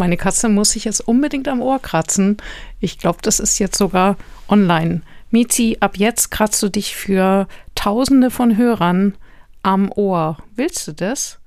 Meine 0.00 0.16
Katze 0.16 0.48
muss 0.48 0.70
sich 0.70 0.86
jetzt 0.86 1.06
unbedingt 1.06 1.46
am 1.46 1.60
Ohr 1.60 1.78
kratzen. 1.78 2.38
Ich 2.80 2.98
glaube, 2.98 3.18
das 3.20 3.38
ist 3.38 3.58
jetzt 3.58 3.76
sogar 3.76 4.16
online. 4.48 5.02
Mizi, 5.30 5.76
ab 5.80 5.98
jetzt 5.98 6.30
kratzt 6.30 6.62
du 6.62 6.70
dich 6.70 6.96
für 6.96 7.46
Tausende 7.74 8.30
von 8.30 8.56
Hörern 8.56 9.14
am 9.62 9.92
Ohr. 9.92 10.38
Willst 10.56 10.88
du 10.88 10.92
das? 10.92 11.38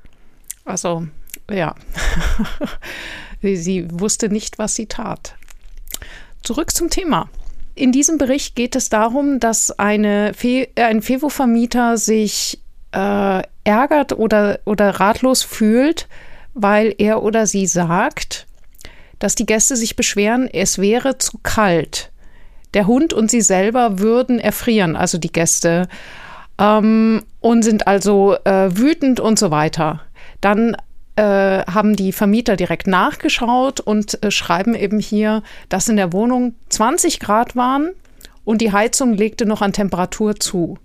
Also, 0.66 1.08
ja. 1.50 1.74
sie 3.42 3.88
wusste 3.90 4.30
nicht, 4.30 4.59
was 4.59 4.76
sie 4.76 4.86
tat. 4.86 5.34
Zurück 6.44 6.76
zum 6.76 6.92
Thema. 6.92 7.30
In 7.74 7.92
diesem 7.92 8.20
Bericht 8.20 8.56
geht 8.56 8.76
es 8.76 8.88
darum, 8.88 9.40
dass 9.40 9.72
eine 9.80 10.36
Fe 10.36 10.68
äh, 10.76 10.84
ein 10.84 11.02
Fevo-Vermieter 11.02 11.98
sich 11.98 12.59
äh, 12.92 13.42
ärgert 13.64 14.14
oder, 14.14 14.59
oder 14.66 15.00
ratlos 15.00 15.42
fühlt, 15.42 16.08
weil 16.54 16.94
er 16.98 17.23
oder 17.23 17.48
sie 17.48 17.68
sagt, 17.68 18.48
dass 19.20 19.36
die 19.36 19.46
Gäste 19.46 19.76
sich 19.76 19.96
beschweren, 19.96 20.48
es 20.52 20.80
wäre 20.80 21.18
zu 21.18 21.40
kalt. 21.44 22.12
Der 22.73 22.88
Hund 22.88 23.14
und 23.14 23.30
sie 23.30 23.42
selber 23.42 24.00
würden 24.00 24.40
erfrieren, 24.40 24.96
also 24.96 25.18
die 25.18 25.31
Gäste, 25.31 25.88
ähm, 26.58 27.24
und 27.40 27.64
sind 27.64 27.88
also 27.88 28.36
äh, 28.44 28.76
wütend 28.76 29.20
und 29.20 29.38
so 29.38 29.52
weiter. 29.52 30.02
Dann 30.42 30.75
äh, 31.16 31.64
haben 31.66 31.96
die 31.96 32.12
Vermieter 32.12 32.56
direkt 32.56 32.88
nachgeschaut 32.88 33.80
und 33.80 34.24
äh, 34.24 34.31
schreiben 34.31 34.75
eben 34.75 35.00
hier, 35.00 35.44
dass 35.70 35.88
in 35.88 35.97
der 35.97 36.12
Wohnung 36.12 36.56
20 36.70 37.20
Grad 37.20 37.56
waren 37.56 37.91
und 38.46 38.62
die 38.62 38.72
Heizung 38.72 39.14
legte 39.14 39.46
noch 39.46 39.62
an 39.62 39.74
Temperatur 39.74 40.35
zu. 40.35 40.78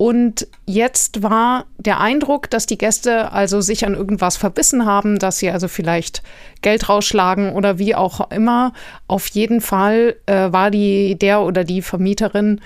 Und 0.00 0.48
jetzt 0.64 1.22
war 1.22 1.66
der 1.76 2.00
Eindruck, 2.00 2.48
dass 2.48 2.64
die 2.64 2.78
Gäste 2.78 3.32
also 3.32 3.60
sich 3.60 3.84
an 3.84 3.92
irgendwas 3.92 4.38
verbissen 4.38 4.86
haben, 4.86 5.18
dass 5.18 5.40
sie 5.40 5.50
also 5.50 5.68
vielleicht 5.68 6.22
Geld 6.62 6.88
rausschlagen 6.88 7.52
oder 7.52 7.78
wie 7.78 7.94
auch 7.94 8.30
immer. 8.30 8.72
Auf 9.08 9.26
jeden 9.26 9.60
Fall 9.60 10.16
äh, 10.24 10.50
war 10.52 10.70
die 10.70 11.18
der 11.18 11.42
oder 11.42 11.64
die 11.64 11.82
Vermieterin 11.82 12.62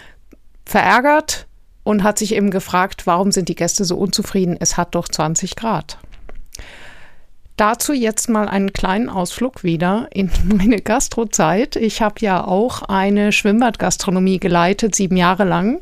verärgert 0.65 1.49
und 1.83 2.05
hat 2.05 2.21
sich 2.21 2.37
eben 2.37 2.53
gefragt, 2.53 3.05
warum 3.09 3.33
sind 3.33 3.49
die 3.49 3.56
Gäste 3.56 3.84
so 3.84 3.97
unzufrieden? 3.97 4.56
Es 4.61 4.77
hat 4.77 4.94
doch 4.94 5.09
20 5.09 5.56
Grad. 5.56 5.99
Dazu 7.56 7.93
jetzt 7.93 8.28
mal 8.28 8.49
einen 8.49 8.73
kleinen 8.73 9.09
Ausflug 9.09 9.65
wieder 9.65 10.06
in 10.12 10.31
meine 10.44 10.81
Gastrozeit. 10.81 11.75
Ich 11.75 12.00
habe 12.00 12.21
ja 12.21 12.44
auch 12.44 12.83
eine 12.83 13.33
Schwimmbadgastronomie 13.33 14.39
geleitet, 14.39 14.94
sieben 14.94 15.17
Jahre 15.17 15.43
lang. 15.43 15.81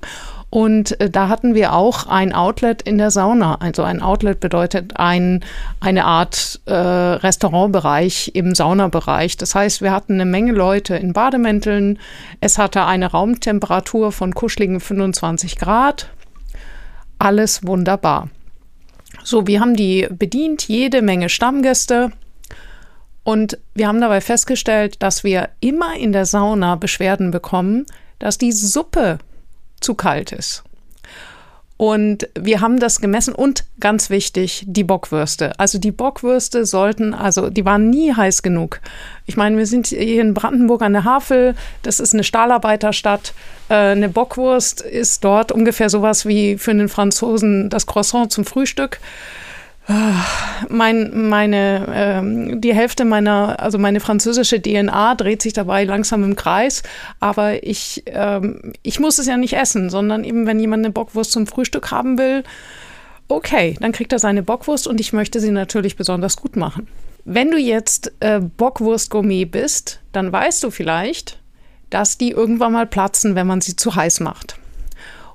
Und 0.52 1.00
äh, 1.00 1.08
da 1.08 1.28
hatten 1.28 1.54
wir 1.54 1.72
auch 1.72 2.06
ein 2.08 2.34
Outlet 2.34 2.82
in 2.82 2.98
der 2.98 3.10
Sauna. 3.10 3.54
Also 3.54 3.84
ein 3.84 4.02
Outlet 4.02 4.38
bedeutet 4.38 4.98
ein, 4.98 5.42
eine 5.80 6.04
Art 6.04 6.60
äh, 6.66 6.74
Restaurantbereich 6.74 8.32
im 8.34 8.54
Saunabereich. 8.54 9.38
Das 9.38 9.54
heißt, 9.54 9.80
wir 9.80 9.92
hatten 9.92 10.12
eine 10.12 10.26
Menge 10.26 10.52
Leute 10.52 10.94
in 10.94 11.14
Bademänteln. 11.14 11.98
Es 12.40 12.58
hatte 12.58 12.84
eine 12.84 13.12
Raumtemperatur 13.12 14.12
von 14.12 14.34
kuscheligen 14.34 14.80
25 14.80 15.56
Grad. 15.56 16.10
Alles 17.18 17.66
wunderbar. 17.66 18.28
So, 19.24 19.46
wir 19.46 19.58
haben 19.58 19.74
die 19.74 20.06
bedient, 20.10 20.68
jede 20.68 21.00
Menge 21.00 21.30
Stammgäste. 21.30 22.12
Und 23.24 23.56
wir 23.72 23.88
haben 23.88 24.02
dabei 24.02 24.20
festgestellt, 24.20 25.02
dass 25.02 25.24
wir 25.24 25.48
immer 25.60 25.96
in 25.96 26.12
der 26.12 26.26
Sauna 26.26 26.76
Beschwerden 26.76 27.30
bekommen, 27.30 27.86
dass 28.18 28.36
die 28.36 28.52
Suppe 28.52 29.18
zu 29.82 29.94
kalt 29.94 30.32
ist. 30.32 30.64
Und 31.82 32.28
wir 32.38 32.60
haben 32.60 32.78
das 32.78 33.00
gemessen 33.00 33.34
und 33.34 33.64
ganz 33.80 34.08
wichtig, 34.08 34.62
die 34.68 34.84
Bockwürste. 34.84 35.58
Also 35.58 35.78
die 35.78 35.90
Bockwürste 35.90 36.64
sollten, 36.64 37.12
also 37.12 37.50
die 37.50 37.64
waren 37.64 37.90
nie 37.90 38.14
heiß 38.14 38.42
genug. 38.42 38.80
Ich 39.26 39.36
meine, 39.36 39.56
wir 39.56 39.66
sind 39.66 39.88
hier 39.88 40.22
in 40.22 40.32
Brandenburg 40.32 40.82
an 40.82 40.92
der 40.92 41.02
Havel, 41.02 41.56
das 41.82 41.98
ist 41.98 42.14
eine 42.14 42.22
Stahlarbeiterstadt. 42.22 43.34
Äh, 43.68 43.74
eine 43.74 44.08
Bockwurst 44.08 44.80
ist 44.80 45.24
dort 45.24 45.50
ungefähr 45.50 45.90
sowas 45.90 46.24
wie 46.24 46.56
für 46.56 46.70
einen 46.70 46.88
Franzosen 46.88 47.68
das 47.68 47.88
Croissant 47.88 48.30
zum 48.30 48.44
Frühstück. 48.44 49.00
Mein, 50.68 51.28
meine, 51.28 51.86
ähm, 51.92 52.60
die 52.60 52.72
Hälfte 52.72 53.04
meiner, 53.04 53.58
also 53.60 53.78
meine 53.78 53.98
französische 53.98 54.62
DNA 54.62 55.16
dreht 55.16 55.42
sich 55.42 55.52
dabei 55.52 55.84
langsam 55.84 56.22
im 56.22 56.36
Kreis. 56.36 56.82
Aber 57.18 57.64
ich, 57.64 58.04
ähm, 58.06 58.72
ich 58.82 59.00
muss 59.00 59.18
es 59.18 59.26
ja 59.26 59.36
nicht 59.36 59.54
essen, 59.54 59.90
sondern 59.90 60.24
eben, 60.24 60.46
wenn 60.46 60.60
jemand 60.60 60.84
eine 60.84 60.92
Bockwurst 60.92 61.32
zum 61.32 61.46
Frühstück 61.46 61.90
haben 61.90 62.16
will, 62.16 62.44
okay, 63.28 63.76
dann 63.80 63.92
kriegt 63.92 64.12
er 64.12 64.18
seine 64.18 64.42
Bockwurst 64.42 64.86
und 64.86 65.00
ich 65.00 65.12
möchte 65.12 65.40
sie 65.40 65.50
natürlich 65.50 65.96
besonders 65.96 66.36
gut 66.36 66.56
machen. 66.56 66.86
Wenn 67.24 67.50
du 67.50 67.58
jetzt 67.58 68.12
äh, 68.20 68.40
Bockwurst-Gourmet 68.40 69.46
bist, 69.46 70.00
dann 70.12 70.32
weißt 70.32 70.62
du 70.62 70.70
vielleicht, 70.70 71.38
dass 71.90 72.18
die 72.18 72.30
irgendwann 72.30 72.72
mal 72.72 72.86
platzen, 72.86 73.34
wenn 73.34 73.46
man 73.46 73.60
sie 73.60 73.76
zu 73.76 73.94
heiß 73.94 74.20
macht. 74.20 74.56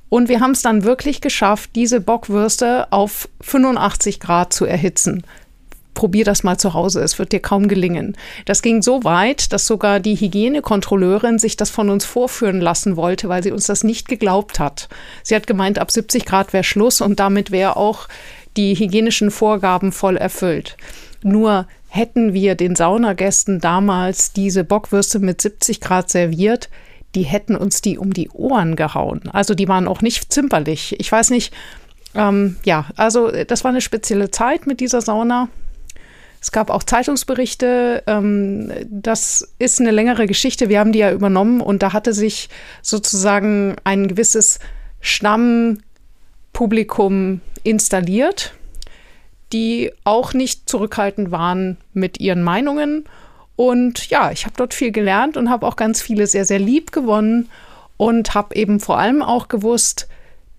Und 0.09 0.29
wir 0.29 0.39
haben 0.39 0.51
es 0.51 0.61
dann 0.61 0.83
wirklich 0.83 1.21
geschafft, 1.21 1.71
diese 1.75 1.99
Bockwürste 1.99 2.91
auf 2.91 3.27
85 3.41 4.19
Grad 4.19 4.53
zu 4.53 4.65
erhitzen. 4.65 5.23
Probier 5.93 6.25
das 6.25 6.43
mal 6.43 6.57
zu 6.57 6.75
Hause, 6.75 7.01
es 7.01 7.17
wird 7.17 7.31
dir 7.31 7.39
kaum 7.39 7.67
gelingen. 7.67 8.15
Das 8.45 8.61
ging 8.61 8.83
so 8.83 9.03
weit, 9.03 9.51
dass 9.51 9.65
sogar 9.65 9.99
die 9.99 10.15
Hygienekontrolleurin 10.15 11.39
sich 11.39 11.57
das 11.57 11.71
von 11.71 11.89
uns 11.89 12.05
vorführen 12.05 12.61
lassen 12.61 12.95
wollte, 12.95 13.29
weil 13.29 13.41
sie 13.41 13.51
uns 13.51 13.65
das 13.65 13.83
nicht 13.83 14.07
geglaubt 14.07 14.59
hat. 14.59 14.89
Sie 15.23 15.35
hat 15.35 15.47
gemeint, 15.47 15.79
ab 15.79 15.89
70 15.89 16.25
Grad 16.25 16.53
wäre 16.53 16.63
Schluss 16.63 17.01
und 17.01 17.19
damit 17.19 17.49
wäre 17.49 17.77
auch 17.77 18.07
die 18.57 18.75
hygienischen 18.75 19.31
Vorgaben 19.31 19.91
voll 19.91 20.17
erfüllt. 20.17 20.77
Nur 21.23 21.67
hätten 21.89 22.33
wir 22.33 22.53
den 22.53 22.75
Saunagästen 22.75 23.59
damals 23.59 24.33
diese 24.33 24.63
Bockwürste 24.63 25.17
mit 25.19 25.41
70 25.41 25.81
Grad 25.81 26.11
serviert, 26.11 26.69
die 27.17 27.23
hätten 27.23 27.55
uns 27.55 27.81
die 27.81 27.97
um 27.97 28.13
die 28.13 28.29
Ohren 28.29 28.75
gehauen. 28.75 29.23
Also 29.33 29.55
die 29.55 29.67
waren 29.67 29.87
auch 29.87 30.03
nicht 30.03 30.31
zimperlich. 30.31 30.95
Ich 30.99 31.11
weiß 31.11 31.31
nicht, 31.31 31.51
ähm, 32.13 32.57
ja, 32.63 32.85
also 32.95 33.31
das 33.31 33.63
war 33.63 33.69
eine 33.69 33.81
spezielle 33.81 34.29
Zeit 34.29 34.67
mit 34.67 34.79
dieser 34.79 35.01
Sauna. 35.01 35.49
Es 36.39 36.51
gab 36.51 36.69
auch 36.69 36.83
Zeitungsberichte. 36.83 38.03
Ähm, 38.05 38.71
das 38.87 39.51
ist 39.57 39.81
eine 39.81 39.89
längere 39.89 40.27
Geschichte. 40.27 40.69
Wir 40.69 40.79
haben 40.79 40.91
die 40.91 40.99
ja 40.99 41.11
übernommen 41.11 41.59
und 41.59 41.81
da 41.81 41.91
hatte 41.91 42.13
sich 42.13 42.49
sozusagen 42.83 43.77
ein 43.83 44.07
gewisses 44.07 44.59
Stammpublikum 45.01 47.41
installiert, 47.63 48.53
die 49.53 49.91
auch 50.03 50.35
nicht 50.35 50.69
zurückhaltend 50.69 51.31
waren 51.31 51.77
mit 51.93 52.19
ihren 52.19 52.43
Meinungen 52.43 53.05
und 53.57 54.09
ja, 54.09 54.31
ich 54.31 54.45
habe 54.45 54.53
dort 54.55 54.75
viel 54.75 54.91
gelernt 54.91 55.35
und 55.35 55.49
habe 55.49 55.65
auch 55.65 55.75
ganz 55.75 55.99
viele 56.01 56.27
sehr, 56.27 56.45
sehr 56.45 56.59
lieb 56.59 56.93
gewonnen. 56.93 57.49
und 57.99 58.35
habe 58.35 58.55
eben 58.55 58.79
vor 58.79 58.99
allem 58.99 59.23
auch 59.23 59.47
gewusst, 59.47 60.07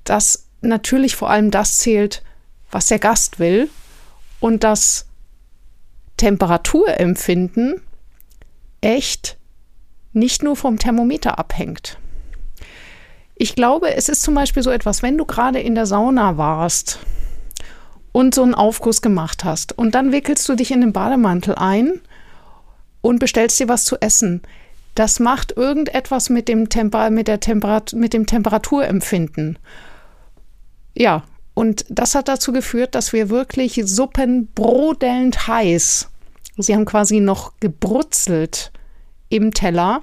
dass 0.03 0.49
natürlich 0.61 1.15
vor 1.15 1.31
allem 1.31 1.53
das 1.53 1.77
zählt, 1.77 2.25
was 2.73 2.87
der 2.87 2.99
Gast 2.99 3.39
will 3.39 3.71
und 4.41 4.65
das 4.65 5.07
Temperaturempfinden 6.17 7.81
echt 8.81 9.37
nicht 10.13 10.43
nur 10.43 10.57
vom 10.57 10.81
Thermometer 10.81 11.39
abhängt. 11.39 11.99
Ich 13.37 13.55
glaube, 13.55 13.95
es 13.95 14.09
ist 14.09 14.23
zum 14.23 14.35
Beispiel 14.35 14.65
so 14.65 14.71
etwas, 14.71 15.05
wenn 15.05 15.17
du 15.17 15.25
gerade 15.25 15.61
in 15.61 15.77
der 15.77 15.87
Sauna 15.87 16.37
warst 16.37 16.99
und 18.11 18.35
so 18.35 18.43
einen 18.43 18.55
Aufguss 18.55 19.01
gemacht 19.01 19.45
hast 19.45 19.79
und 19.79 19.95
dann 19.95 20.11
wickelst 20.11 20.49
du 20.49 20.57
dich 20.57 20.73
in 20.73 20.81
den 20.81 20.93
Bademantel 20.93 21.55
ein 21.55 22.01
und 23.01 23.19
bestellst 23.19 23.59
dir 23.61 23.69
was 23.69 23.85
zu 23.85 23.97
essen. 24.01 24.43
Das 24.95 25.21
macht 25.21 25.57
irgendetwas 25.57 26.29
mit 26.31 26.49
dem, 26.49 26.69
Temper 26.69 27.11
mit, 27.11 27.29
der 27.29 27.41
Temperat 27.41 27.93
mit 27.93 28.13
dem 28.13 28.27
Temperaturempfinden. 28.27 29.59
Ja, 30.95 31.23
und 31.55 31.85
das 31.89 32.15
hat 32.15 32.29
dazu 32.29 32.53
geführt, 32.53 32.95
dass 32.95 33.13
wir 33.13 33.31
wirklich 33.31 33.81
Suppen 33.85 34.49
brodelnd 34.55 35.47
heiß, 35.47 36.09
sie 36.57 36.75
haben 36.75 36.85
quasi 36.85 37.21
noch 37.21 37.53
gebrutzelt 37.61 38.73
im 39.29 39.55
Teller. 39.55 40.03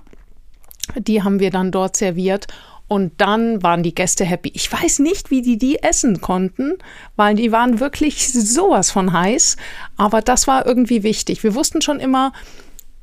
Die 0.97 1.23
haben 1.23 1.39
wir 1.39 1.49
dann 1.49 1.71
dort 1.71 1.97
serviert 1.97 2.47
und 2.87 3.13
dann 3.17 3.63
waren 3.63 3.81
die 3.81 3.95
Gäste 3.95 4.25
happy. 4.25 4.51
Ich 4.53 4.71
weiß 4.71 4.99
nicht, 4.99 5.31
wie 5.31 5.41
die 5.41 5.57
die 5.57 5.81
essen 5.81 6.21
konnten, 6.21 6.73
weil 7.15 7.35
die 7.35 7.51
waren 7.51 7.79
wirklich 7.79 8.31
sowas 8.31 8.91
von 8.91 9.11
heiß. 9.11 9.57
Aber 9.97 10.21
das 10.21 10.47
war 10.47 10.65
irgendwie 10.65 11.03
wichtig. 11.03 11.43
Wir 11.43 11.55
wussten 11.55 11.81
schon 11.81 11.99
immer, 11.99 12.31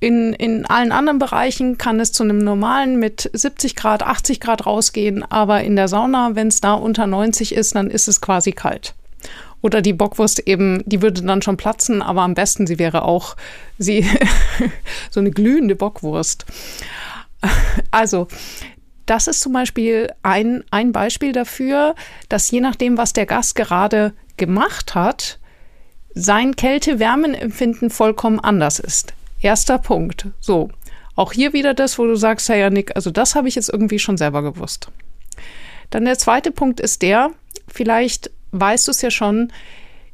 in, 0.03 0.33
in 0.33 0.67
allen 0.67 0.91
anderen 0.91 1.21
Bereichen 1.21 1.79
kann 1.79 2.01
es 2.01 2.11
zu 2.11 2.25
einem 2.25 2.39
normalen 2.39 2.99
mit 2.99 3.31
70 3.33 3.77
Grad, 3.77 4.03
80 4.03 4.41
Grad 4.41 4.67
rausgehen, 4.67 5.23
aber 5.23 5.63
in 5.63 5.77
der 5.77 5.87
Sauna, 5.87 6.35
wenn 6.35 6.49
es 6.49 6.61
da 6.61 6.75
unter 6.75 7.07
90 7.07 7.55
ist, 7.55 7.77
dann 7.77 7.89
ist 7.89 8.09
es 8.09 8.21
quasi 8.21 8.51
kalt. 8.51 8.95
Oder 9.61 9.81
die 9.81 9.93
Bockwurst 9.93 10.41
eben, 10.41 10.83
die 10.87 11.03
würde 11.03 11.23
dann 11.23 11.41
schon 11.41 11.57
platzen, 11.57 12.03
aber 12.03 12.23
am 12.23 12.35
besten 12.35 12.67
sie 12.67 12.81
wäre 12.81 13.05
auch 13.05 13.37
sie 13.79 14.05
so 15.13 15.21
eine 15.21 15.31
glühende 15.31 15.77
Bockwurst. 15.77 16.47
Also, 17.93 18.27
das 19.07 19.29
ist 19.29 19.41
zum 19.41 19.53
Beispiel 19.53 20.11
ein, 20.25 20.65
ein 20.73 20.91
Beispiel 20.91 21.31
dafür, 21.31 21.95
dass 22.29 22.51
je 22.51 22.61
nachdem, 22.61 22.99
was 22.99 23.13
der 23.13 23.27
Gast 23.27 23.55
gerade 23.55 24.15
gemacht 24.37 24.97
hat, 24.97 25.39
sein 26.13 26.57
Kälte-Wärmenempfinden 26.57 27.89
vollkommen 27.89 28.41
anders 28.41 28.81
ist. 28.81 29.15
Erster 29.43 29.79
Punkt. 29.79 30.29
So, 30.41 30.71
auch 31.15 31.33
hier 31.33 31.53
wieder 31.53 31.75
das, 31.75 31.99
wo 31.99 32.06
du 32.06 32.15
sagst, 32.15 32.49
Herr 32.49 32.56
Janik, 32.56 32.97
also 32.97 33.11
das 33.11 33.35
habe 33.35 33.49
ich 33.49 33.56
jetzt 33.56 33.69
irgendwie 33.69 33.99
schon 33.99 34.17
selber 34.17 34.43
gewusst. 34.43 34.89
Dann 35.91 36.05
der 36.05 36.17
zweite 36.17 36.50
Punkt 36.50 36.81
ist 36.81 37.03
der, 37.03 37.31
vielleicht 37.69 38.31
weißt 38.53 38.87
du 38.87 38.93
es 38.93 39.03
ja 39.03 39.11
schon, 39.11 39.53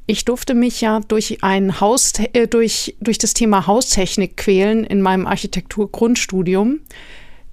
ich 0.06 0.24
durfte 0.24 0.54
mich 0.54 0.80
ja 0.80 1.00
durch 1.06 1.44
ein 1.44 1.80
Haus, 1.80 2.14
äh, 2.32 2.48
durch, 2.48 2.96
durch 3.00 3.18
das 3.18 3.34
Thema 3.34 3.66
Haustechnik 3.66 4.38
quälen 4.38 4.84
in 4.84 5.02
meinem 5.02 5.26
Architektur-Grundstudium. 5.26 6.80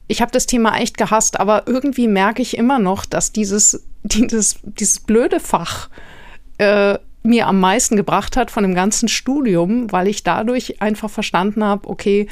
Ich 0.07 0.21
habe 0.21 0.31
das 0.31 0.45
Thema 0.45 0.77
echt 0.77 0.97
gehasst, 0.97 1.39
aber 1.39 1.63
irgendwie 1.67 2.07
merke 2.07 2.41
ich 2.41 2.57
immer 2.57 2.79
noch, 2.79 3.05
dass 3.05 3.33
dieses, 3.33 3.85
dieses, 4.03 4.59
dieses 4.63 5.01
blöde 5.01 5.41
Fach 5.41 5.89
äh, 6.57 6.97
mir 7.25 7.47
am 7.47 7.59
meisten 7.59 7.95
gebracht 7.95 8.37
hat 8.37 8.51
von 8.51 8.63
dem 8.63 8.75
ganzen 8.75 9.07
Studium, 9.07 9.91
weil 9.91 10.07
ich 10.07 10.23
dadurch 10.23 10.81
einfach 10.81 11.09
verstanden 11.09 11.63
habe, 11.63 11.89
okay, 11.89 12.27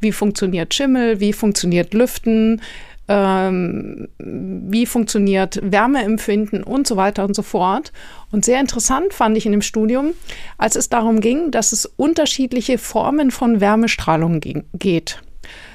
wie 0.00 0.12
funktioniert 0.12 0.74
Schimmel, 0.74 1.20
wie 1.20 1.32
funktioniert 1.32 1.94
Lüften, 1.94 2.60
ähm, 3.08 4.08
wie 4.18 4.86
funktioniert 4.86 5.60
Wärmeempfinden 5.62 6.62
und 6.62 6.86
so 6.86 6.96
weiter 6.96 7.24
und 7.24 7.34
so 7.36 7.42
fort. 7.42 7.92
Und 8.32 8.44
sehr 8.44 8.60
interessant 8.60 9.12
fand 9.14 9.36
ich 9.36 9.46
in 9.46 9.52
dem 9.52 9.62
Studium, 9.62 10.12
als 10.58 10.76
es 10.76 10.88
darum 10.88 11.20
ging, 11.20 11.50
dass 11.50 11.72
es 11.72 11.86
unterschiedliche 11.86 12.78
Formen 12.78 13.30
von 13.30 13.60
Wärmestrahlung 13.60 14.40
geht. 14.74 15.20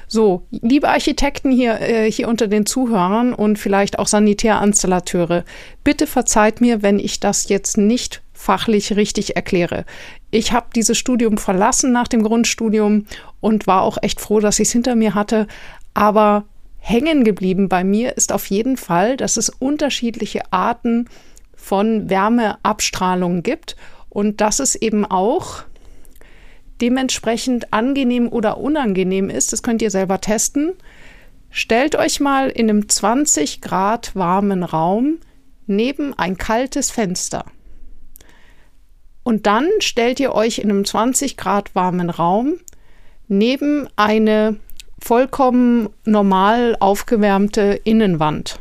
So, 0.06 0.46
liebe 0.50 0.90
Architekten 0.90 1.50
hier, 1.50 1.80
äh, 1.80 2.12
hier 2.12 2.28
unter 2.28 2.46
den 2.46 2.66
Zuhörern 2.66 3.32
und 3.32 3.58
vielleicht 3.58 3.98
auch 3.98 4.06
Sanitärinstallateure, 4.06 5.44
bitte 5.84 6.06
verzeiht 6.06 6.60
mir, 6.60 6.82
wenn 6.82 6.98
ich 6.98 7.18
das 7.18 7.48
jetzt 7.48 7.78
nicht 7.78 8.20
fachlich 8.42 8.96
richtig 8.96 9.36
erkläre. 9.36 9.84
Ich 10.32 10.52
habe 10.52 10.66
dieses 10.74 10.98
Studium 10.98 11.38
verlassen 11.38 11.92
nach 11.92 12.08
dem 12.08 12.24
Grundstudium 12.24 13.06
und 13.40 13.66
war 13.68 13.82
auch 13.82 13.98
echt 14.02 14.20
froh, 14.20 14.40
dass 14.40 14.58
ich 14.58 14.68
es 14.68 14.72
hinter 14.72 14.96
mir 14.96 15.14
hatte. 15.14 15.46
Aber 15.94 16.44
hängen 16.78 17.22
geblieben 17.22 17.68
bei 17.68 17.84
mir 17.84 18.16
ist 18.16 18.32
auf 18.32 18.46
jeden 18.46 18.76
Fall, 18.76 19.16
dass 19.16 19.36
es 19.36 19.48
unterschiedliche 19.48 20.52
Arten 20.52 21.08
von 21.54 22.10
Wärmeabstrahlung 22.10 23.44
gibt 23.44 23.76
und 24.08 24.40
dass 24.40 24.58
es 24.58 24.74
eben 24.74 25.04
auch 25.04 25.62
dementsprechend 26.80 27.72
angenehm 27.72 28.28
oder 28.28 28.58
unangenehm 28.58 29.30
ist. 29.30 29.52
Das 29.52 29.62
könnt 29.62 29.82
ihr 29.82 29.90
selber 29.92 30.20
testen. 30.20 30.72
Stellt 31.50 31.94
euch 31.94 32.18
mal 32.18 32.48
in 32.48 32.68
einem 32.68 32.88
20 32.88 33.60
Grad 33.60 34.16
warmen 34.16 34.64
Raum 34.64 35.18
neben 35.68 36.12
ein 36.18 36.36
kaltes 36.36 36.90
Fenster. 36.90 37.44
Und 39.32 39.46
dann 39.46 39.66
stellt 39.78 40.20
ihr 40.20 40.34
euch 40.34 40.58
in 40.58 40.68
einem 40.68 40.84
20 40.84 41.38
Grad 41.38 41.74
warmen 41.74 42.10
Raum 42.10 42.56
neben 43.28 43.88
eine 43.96 44.56
vollkommen 45.00 45.88
normal 46.04 46.76
aufgewärmte 46.80 47.80
Innenwand. 47.82 48.60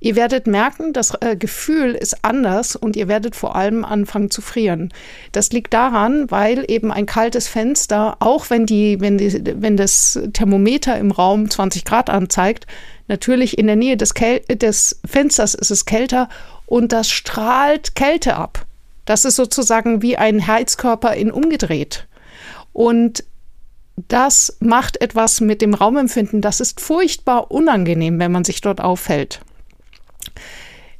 Ihr 0.00 0.16
werdet 0.16 0.46
merken, 0.46 0.92
das 0.92 1.14
äh, 1.22 1.34
Gefühl 1.34 1.94
ist 1.94 2.26
anders 2.26 2.76
und 2.76 2.94
ihr 2.94 3.08
werdet 3.08 3.34
vor 3.34 3.56
allem 3.56 3.86
anfangen 3.86 4.30
zu 4.30 4.42
frieren. 4.42 4.92
Das 5.32 5.50
liegt 5.50 5.72
daran, 5.72 6.30
weil 6.30 6.66
eben 6.68 6.92
ein 6.92 7.06
kaltes 7.06 7.48
Fenster, 7.48 8.18
auch 8.20 8.50
wenn, 8.50 8.66
die, 8.66 9.00
wenn, 9.00 9.16
die, 9.16 9.42
wenn 9.62 9.78
das 9.78 10.20
Thermometer 10.34 10.98
im 10.98 11.10
Raum 11.10 11.48
20 11.48 11.86
Grad 11.86 12.10
anzeigt, 12.10 12.66
natürlich 13.08 13.56
in 13.56 13.66
der 13.66 13.76
Nähe 13.76 13.96
des, 13.96 14.12
des 14.12 15.00
Fensters 15.06 15.54
ist 15.54 15.70
es 15.70 15.86
kälter 15.86 16.28
und 16.66 16.92
das 16.92 17.08
strahlt 17.08 17.94
Kälte 17.94 18.36
ab. 18.36 18.63
Das 19.04 19.24
ist 19.24 19.36
sozusagen 19.36 20.02
wie 20.02 20.16
ein 20.16 20.46
Heizkörper 20.46 21.14
in 21.14 21.30
umgedreht. 21.30 22.06
Und 22.72 23.24
das 23.96 24.56
macht 24.60 25.00
etwas 25.00 25.40
mit 25.40 25.62
dem 25.62 25.74
Raumempfinden. 25.74 26.40
Das 26.40 26.60
ist 26.60 26.80
furchtbar 26.80 27.50
unangenehm, 27.50 28.18
wenn 28.18 28.32
man 28.32 28.44
sich 28.44 28.60
dort 28.60 28.80
aufhält. 28.80 29.40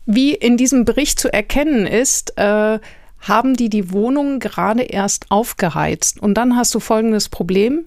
Wie 0.07 0.35
in 0.35 0.57
diesem 0.57 0.85
Bericht 0.85 1.19
zu 1.19 1.33
erkennen 1.33 1.87
ist, 1.87 2.39
äh, 2.39 2.79
haben 3.21 3.55
die 3.55 3.71
die 3.71 3.91
Wohnung 3.91 4.39
gerade 4.39 4.83
erst 4.83 5.31
aufgeheizt. 5.31 6.21
Und 6.21 6.35
dann 6.35 6.57
hast 6.57 6.75
du 6.75 6.81
folgendes 6.81 7.29
Problem. 7.29 7.85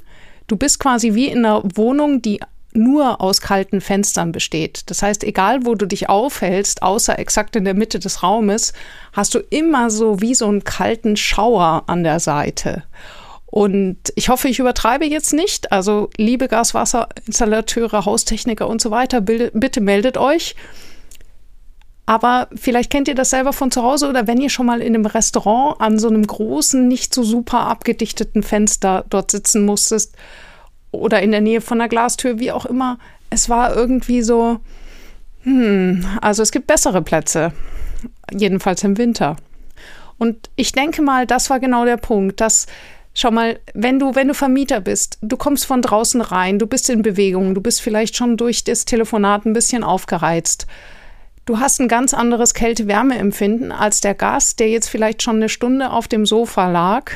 Du 0.47 0.57
bist 0.57 0.79
quasi 0.79 1.13
wie 1.13 1.27
in 1.27 1.45
einer 1.45 1.63
Wohnung, 1.75 2.21
die 2.21 2.39
nur 2.77 3.19
aus 3.21 3.41
kalten 3.41 3.81
Fenstern 3.81 4.31
besteht. 4.31 4.83
Das 4.89 5.01
heißt, 5.01 5.23
egal 5.23 5.65
wo 5.65 5.75
du 5.75 5.85
dich 5.85 6.09
aufhältst, 6.09 6.83
außer 6.83 7.19
exakt 7.19 7.55
in 7.55 7.65
der 7.65 7.73
Mitte 7.73 7.99
des 7.99 8.23
Raumes, 8.23 8.73
hast 9.13 9.35
du 9.35 9.39
immer 9.49 9.89
so 9.89 10.21
wie 10.21 10.35
so 10.35 10.47
einen 10.47 10.63
kalten 10.63 11.17
Schauer 11.17 11.83
an 11.87 12.03
der 12.03 12.19
Seite. 12.19 12.83
Und 13.47 13.97
ich 14.15 14.29
hoffe, 14.29 14.49
ich 14.49 14.59
übertreibe 14.59 15.05
jetzt 15.05 15.33
nicht. 15.33 15.71
Also, 15.71 16.09
liebe 16.17 16.47
Gaswasserinstallateure, 16.47 18.05
Haustechniker 18.05 18.67
und 18.67 18.81
so 18.81 18.91
weiter, 18.91 19.21
bitte 19.21 19.81
meldet 19.81 20.17
euch. 20.17 20.55
Aber 22.05 22.47
vielleicht 22.55 22.89
kennt 22.89 23.09
ihr 23.09 23.15
das 23.15 23.31
selber 23.31 23.51
von 23.51 23.69
zu 23.69 23.83
Hause 23.83 24.07
oder 24.07 24.27
wenn 24.27 24.39
ihr 24.39 24.49
schon 24.49 24.65
mal 24.65 24.81
in 24.81 24.95
einem 24.95 25.05
Restaurant 25.05 25.81
an 25.81 25.99
so 25.99 26.07
einem 26.07 26.25
großen, 26.25 26.87
nicht 26.87 27.13
so 27.13 27.23
super 27.23 27.61
abgedichteten 27.61 28.43
Fenster 28.43 29.03
dort 29.09 29.31
sitzen 29.31 29.65
musstest 29.65 30.15
oder 30.97 31.21
in 31.21 31.31
der 31.31 31.41
Nähe 31.41 31.61
von 31.61 31.79
einer 31.79 31.89
Glastür, 31.89 32.39
wie 32.39 32.51
auch 32.51 32.65
immer. 32.65 32.99
Es 33.29 33.49
war 33.49 33.75
irgendwie 33.75 34.21
so, 34.21 34.59
hm, 35.43 36.05
also 36.21 36.43
es 36.43 36.51
gibt 36.51 36.67
bessere 36.67 37.01
Plätze, 37.01 37.51
jedenfalls 38.31 38.83
im 38.83 38.97
Winter. 38.97 39.37
Und 40.17 40.49
ich 40.55 40.71
denke 40.71 41.01
mal, 41.01 41.27
das 41.27 41.49
war 41.49 41.59
genau 41.59 41.85
der 41.85 41.97
Punkt, 41.97 42.41
dass 42.41 42.67
Schau 43.19 43.31
mal, 43.31 43.59
wenn 43.73 43.97
du, 43.97 44.13
wenn 44.13 44.27
du 44.27 44.35
Vermieter 44.35 44.79
bist, 44.79 45.17
du 45.23 45.37
kommst 45.37 45.65
von 45.65 45.81
draußen 45.81 46.21
rein, 46.21 46.59
du 46.59 46.67
bist 46.67 46.87
in 46.87 47.01
Bewegung, 47.01 47.55
du 47.55 47.61
bist 47.61 47.81
vielleicht 47.81 48.15
schon 48.15 48.37
durch 48.37 48.63
das 48.63 48.85
Telefonat 48.85 49.43
ein 49.43 49.53
bisschen 49.53 49.83
aufgereizt. 49.83 50.67
Du 51.47 51.59
hast 51.59 51.81
ein 51.81 51.87
ganz 51.87 52.13
anderes 52.13 52.53
Kälte-Wärme-Empfinden 52.53 53.71
als 53.71 54.01
der 54.01 54.13
Gast, 54.13 54.59
der 54.59 54.69
jetzt 54.69 54.87
vielleicht 54.87 55.23
schon 55.23 55.37
eine 55.37 55.49
Stunde 55.49 55.89
auf 55.89 56.07
dem 56.07 56.27
Sofa 56.27 56.69
lag, 56.69 57.11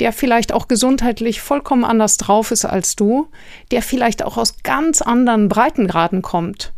der 0.00 0.12
vielleicht 0.12 0.52
auch 0.52 0.68
gesundheitlich 0.68 1.40
vollkommen 1.40 1.84
anders 1.84 2.16
drauf 2.16 2.50
ist 2.50 2.64
als 2.64 2.96
du, 2.96 3.28
der 3.70 3.82
vielleicht 3.82 4.24
auch 4.24 4.36
aus 4.36 4.62
ganz 4.62 5.02
anderen 5.02 5.48
Breitengraden 5.48 6.22
kommt. 6.22 6.72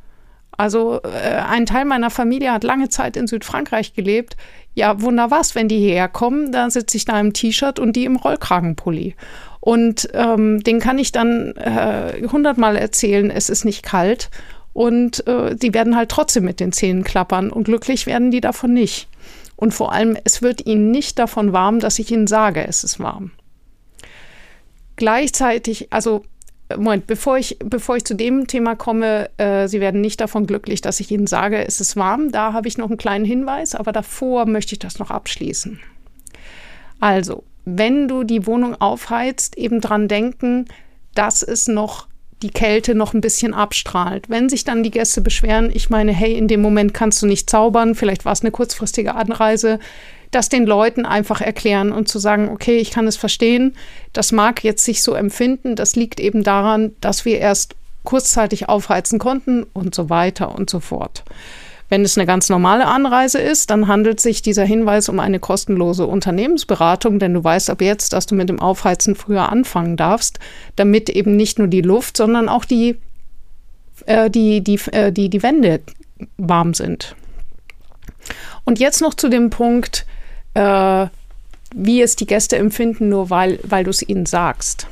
Also 0.56 1.00
äh, 1.02 1.36
ein 1.36 1.66
Teil 1.66 1.84
meiner 1.84 2.10
Familie 2.10 2.52
hat 2.52 2.64
lange 2.64 2.88
Zeit 2.88 3.16
in 3.16 3.26
Südfrankreich 3.26 3.94
gelebt. 3.94 4.36
Ja, 4.74 5.00
wunderbar, 5.00 5.42
wenn 5.54 5.68
die 5.68 5.78
hierher 5.78 6.08
kommen, 6.08 6.52
da 6.52 6.68
sitze 6.70 6.96
ich 6.96 7.04
da 7.04 7.18
im 7.18 7.32
T-Shirt 7.32 7.78
und 7.78 7.94
die 7.94 8.04
im 8.04 8.16
Rollkragenpulli. 8.16 9.14
Und 9.60 10.08
ähm, 10.14 10.62
den 10.62 10.80
kann 10.80 10.98
ich 10.98 11.12
dann 11.12 11.56
äh, 11.56 12.26
hundertmal 12.30 12.76
erzählen, 12.76 13.30
es 13.30 13.50
ist 13.50 13.64
nicht 13.64 13.82
kalt. 13.82 14.30
und 14.72 15.26
äh, 15.26 15.56
die 15.56 15.74
werden 15.74 15.96
halt 15.96 16.08
trotzdem 16.08 16.44
mit 16.44 16.60
den 16.60 16.70
Zähnen 16.70 17.02
klappern 17.02 17.50
und 17.50 17.64
glücklich 17.64 18.06
werden 18.06 18.30
die 18.30 18.40
davon 18.40 18.72
nicht. 18.72 19.08
Und 19.58 19.74
vor 19.74 19.92
allem, 19.92 20.16
es 20.22 20.40
wird 20.40 20.66
ihnen 20.66 20.92
nicht 20.92 21.18
davon 21.18 21.52
warm, 21.52 21.80
dass 21.80 21.98
ich 21.98 22.12
ihnen 22.12 22.28
sage, 22.28 22.64
es 22.64 22.84
ist 22.84 23.00
warm. 23.00 23.32
Gleichzeitig, 24.94 25.88
also 25.92 26.24
Moment, 26.76 27.08
bevor 27.08 27.38
ich, 27.38 27.58
bevor 27.58 27.96
ich 27.96 28.04
zu 28.04 28.14
dem 28.14 28.46
Thema 28.46 28.76
komme, 28.76 29.30
äh, 29.38 29.66
Sie 29.66 29.80
werden 29.80 30.00
nicht 30.00 30.20
davon 30.20 30.46
glücklich, 30.46 30.80
dass 30.80 31.00
ich 31.00 31.10
Ihnen 31.10 31.26
sage, 31.26 31.66
es 31.66 31.80
ist 31.80 31.96
warm. 31.96 32.30
Da 32.30 32.52
habe 32.52 32.68
ich 32.68 32.78
noch 32.78 32.88
einen 32.88 32.98
kleinen 32.98 33.24
Hinweis, 33.24 33.74
aber 33.74 33.90
davor 33.90 34.46
möchte 34.46 34.74
ich 34.74 34.78
das 34.78 35.00
noch 35.00 35.10
abschließen. 35.10 35.80
Also, 37.00 37.42
wenn 37.64 38.06
du 38.06 38.22
die 38.22 38.46
Wohnung 38.46 38.80
aufheizt, 38.80 39.58
eben 39.58 39.80
dran 39.80 40.06
denken, 40.06 40.66
dass 41.14 41.42
es 41.42 41.66
noch 41.66 42.07
die 42.42 42.50
Kälte 42.50 42.94
noch 42.94 43.14
ein 43.14 43.20
bisschen 43.20 43.54
abstrahlt. 43.54 44.28
Wenn 44.28 44.48
sich 44.48 44.64
dann 44.64 44.82
die 44.82 44.90
Gäste 44.90 45.20
beschweren, 45.20 45.70
ich 45.72 45.90
meine, 45.90 46.12
hey, 46.12 46.34
in 46.34 46.48
dem 46.48 46.62
Moment 46.62 46.94
kannst 46.94 47.20
du 47.22 47.26
nicht 47.26 47.50
zaubern, 47.50 47.94
vielleicht 47.94 48.24
war 48.24 48.32
es 48.32 48.42
eine 48.42 48.50
kurzfristige 48.50 49.14
Anreise, 49.14 49.78
das 50.30 50.48
den 50.48 50.66
Leuten 50.66 51.06
einfach 51.06 51.40
erklären 51.40 51.90
und 51.90 52.08
zu 52.08 52.18
sagen, 52.18 52.48
okay, 52.50 52.78
ich 52.78 52.90
kann 52.90 53.06
es 53.06 53.16
verstehen, 53.16 53.74
das 54.12 54.30
mag 54.32 54.62
jetzt 54.62 54.84
sich 54.84 55.02
so 55.02 55.14
empfinden, 55.14 55.74
das 55.74 55.96
liegt 55.96 56.20
eben 56.20 56.44
daran, 56.44 56.92
dass 57.00 57.24
wir 57.24 57.38
erst 57.38 57.74
kurzzeitig 58.04 58.68
aufheizen 58.68 59.18
konnten 59.18 59.64
und 59.72 59.94
so 59.94 60.10
weiter 60.10 60.54
und 60.54 60.70
so 60.70 60.80
fort. 60.80 61.24
Wenn 61.88 62.02
es 62.02 62.18
eine 62.18 62.26
ganz 62.26 62.50
normale 62.50 62.86
Anreise 62.86 63.38
ist, 63.38 63.70
dann 63.70 63.88
handelt 63.88 64.20
sich 64.20 64.42
dieser 64.42 64.64
Hinweis 64.64 65.08
um 65.08 65.20
eine 65.20 65.40
kostenlose 65.40 66.06
Unternehmensberatung, 66.06 67.18
denn 67.18 67.34
du 67.34 67.42
weißt 67.42 67.70
ab 67.70 67.80
jetzt, 67.80 68.12
dass 68.12 68.26
du 68.26 68.34
mit 68.34 68.48
dem 68.48 68.60
Aufheizen 68.60 69.14
früher 69.14 69.50
anfangen 69.50 69.96
darfst, 69.96 70.38
damit 70.76 71.08
eben 71.08 71.36
nicht 71.36 71.58
nur 71.58 71.68
die 71.68 71.80
Luft, 71.80 72.16
sondern 72.16 72.48
auch 72.48 72.66
die, 72.66 72.96
äh, 74.04 74.28
die, 74.28 74.60
die, 74.62 74.78
äh, 74.92 75.12
die, 75.12 75.30
die 75.30 75.42
Wände 75.42 75.80
warm 76.36 76.74
sind. 76.74 77.16
Und 78.64 78.78
jetzt 78.78 79.00
noch 79.00 79.14
zu 79.14 79.30
dem 79.30 79.48
Punkt, 79.48 80.04
äh, 80.52 81.06
wie 81.74 82.02
es 82.02 82.16
die 82.16 82.26
Gäste 82.26 82.56
empfinden, 82.56 83.08
nur 83.08 83.30
weil, 83.30 83.60
weil 83.62 83.84
du 83.84 83.90
es 83.90 84.06
ihnen 84.06 84.26
sagst. 84.26 84.86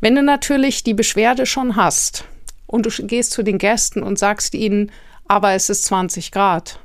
Wenn 0.00 0.14
du 0.14 0.22
natürlich 0.22 0.84
die 0.84 0.94
Beschwerde 0.94 1.46
schon 1.46 1.74
hast 1.76 2.24
und 2.66 2.86
du 2.86 2.90
gehst 3.06 3.32
zu 3.32 3.42
den 3.42 3.58
Gästen 3.58 4.02
und 4.02 4.18
sagst 4.18 4.54
ihnen, 4.54 4.92
aber 5.30 5.52
es 5.52 5.70
ist 5.70 5.84
20 5.84 6.32
Grad, 6.32 6.80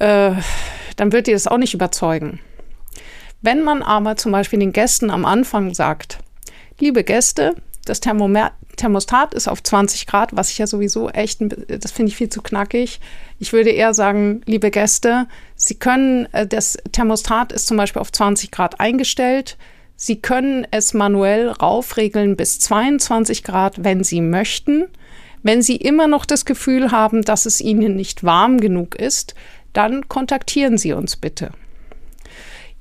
äh, 0.00 0.32
dann 0.96 1.12
wird 1.12 1.28
dir 1.28 1.34
das 1.34 1.46
auch 1.46 1.56
nicht 1.56 1.72
überzeugen. 1.72 2.40
Wenn 3.42 3.62
man 3.62 3.84
aber 3.84 4.16
zum 4.16 4.32
Beispiel 4.32 4.58
den 4.58 4.72
Gästen 4.72 5.08
am 5.08 5.24
Anfang 5.24 5.72
sagt, 5.72 6.18
liebe 6.80 7.04
Gäste, 7.04 7.54
das 7.84 8.00
Thermometer 8.00 8.52
Thermostat 8.76 9.34
ist 9.34 9.46
auf 9.46 9.62
20 9.62 10.06
Grad, 10.06 10.34
was 10.34 10.50
ich 10.50 10.58
ja 10.58 10.66
sowieso 10.66 11.10
echt, 11.10 11.40
das 11.68 11.92
finde 11.92 12.10
ich 12.10 12.16
viel 12.16 12.30
zu 12.30 12.40
knackig. 12.40 12.98
Ich 13.38 13.52
würde 13.52 13.70
eher 13.70 13.92
sagen, 13.92 14.40
liebe 14.46 14.70
Gäste, 14.70 15.28
Sie 15.54 15.74
können, 15.74 16.26
äh, 16.32 16.46
das 16.46 16.76
Thermostat 16.90 17.52
ist 17.52 17.66
zum 17.66 17.76
Beispiel 17.76 18.00
auf 18.00 18.10
20 18.10 18.50
Grad 18.50 18.80
eingestellt. 18.80 19.58
Sie 19.96 20.20
können 20.20 20.66
es 20.70 20.94
manuell 20.94 21.50
raufregeln 21.50 22.36
bis 22.36 22.58
22 22.58 23.44
Grad, 23.44 23.84
wenn 23.84 24.02
Sie 24.02 24.22
möchten. 24.22 24.86
Wenn 25.42 25.62
Sie 25.62 25.76
immer 25.76 26.06
noch 26.06 26.26
das 26.26 26.44
Gefühl 26.44 26.92
haben, 26.92 27.22
dass 27.22 27.46
es 27.46 27.60
Ihnen 27.60 27.96
nicht 27.96 28.24
warm 28.24 28.58
genug 28.58 28.94
ist, 28.94 29.34
dann 29.72 30.08
kontaktieren 30.08 30.78
Sie 30.78 30.92
uns 30.92 31.16
bitte. 31.16 31.50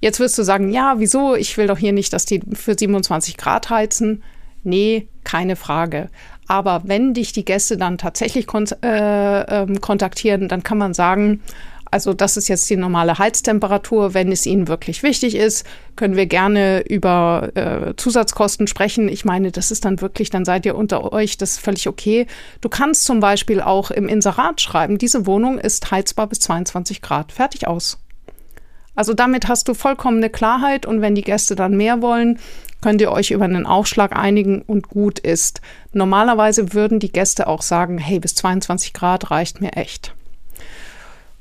Jetzt 0.02 0.20
wirst 0.20 0.38
du 0.38 0.44
sagen, 0.44 0.72
ja, 0.72 0.96
wieso? 0.98 1.36
Ich 1.36 1.58
will 1.58 1.68
doch 1.68 1.78
hier 1.78 1.92
nicht, 1.92 2.14
dass 2.14 2.26
die 2.26 2.42
für 2.54 2.76
27 2.78 3.38
Grad 3.38 3.70
heizen. 3.70 4.24
Nee, 4.64 5.08
keine 5.24 5.56
Frage. 5.56 6.10
Aber 6.48 6.84
wenn 6.86 7.14
dich 7.14 7.32
die 7.32 7.46
Gäste 7.46 7.78
dann 7.78 7.98
tatsächlich 7.98 8.48
kon 8.48 8.66
äh, 8.82 9.42
äh, 9.42 9.80
kontaktieren, 9.80 10.48
dann 10.48 10.64
kann 10.64 10.78
man 10.78 10.94
sagen, 10.94 11.42
also 11.92 12.14
das 12.14 12.38
ist 12.38 12.48
jetzt 12.48 12.70
die 12.70 12.78
normale 12.78 13.18
Heiztemperatur. 13.18 14.14
Wenn 14.14 14.32
es 14.32 14.46
Ihnen 14.46 14.68
wirklich 14.68 15.02
wichtig 15.04 15.36
ist, 15.36 15.66
können 15.96 16.16
wir 16.16 16.28
gerne 16.28 16.82
über 16.88 17.50
äh, 17.56 17.94
Zusatzkosten 17.96 18.68
sprechen. 18.68 19.10
Ich 19.10 19.26
meine, 19.26 19.52
das 19.52 19.72
ist 19.72 19.86
dann 19.86 20.02
wirklich, 20.02 20.30
dann 20.30 20.46
seid 20.46 20.66
ihr 20.66 20.76
unter 20.76 21.12
euch, 21.12 21.38
das 21.38 21.52
ist 21.52 21.60
völlig 21.60 21.88
okay. 21.88 22.28
Du 22.62 22.70
kannst 22.70 23.06
zum 23.06 23.20
Beispiel 23.20 23.62
auch 23.62 23.92
im 23.92 24.08
Inserat 24.08 24.62
schreiben, 24.62 24.98
diese 24.98 25.26
Wohnung 25.26 25.58
ist 25.58 25.90
heizbar 25.92 26.28
bis 26.28 26.40
22 26.42 27.02
Grad. 27.02 27.32
Fertig 27.32 27.68
aus. 27.68 27.98
Also 28.96 29.14
damit 29.14 29.48
hast 29.48 29.68
du 29.68 29.74
vollkommene 29.74 30.30
Klarheit 30.30 30.86
und 30.86 31.02
wenn 31.02 31.16
die 31.16 31.22
Gäste 31.22 31.56
dann 31.56 31.78
mehr 31.78 32.02
wollen, 32.02 32.38
könnt 32.82 33.02
ihr 33.02 33.12
euch 33.12 33.32
über 33.32 33.46
einen 33.46 33.66
Aufschlag 33.66 34.16
einigen 34.16 34.62
und 34.62 34.90
gut 34.90 35.20
ist. 35.20 35.62
Normalerweise 35.94 36.74
würden 36.74 37.00
die 37.00 37.12
Gäste 37.12 37.48
auch 37.48 37.62
sagen, 37.62 37.98
hey, 37.98 38.20
bis 38.20 38.36
22 38.36 38.94
Grad 38.94 39.32
reicht 39.32 39.62
mir 39.62 39.74
echt. 39.74 40.14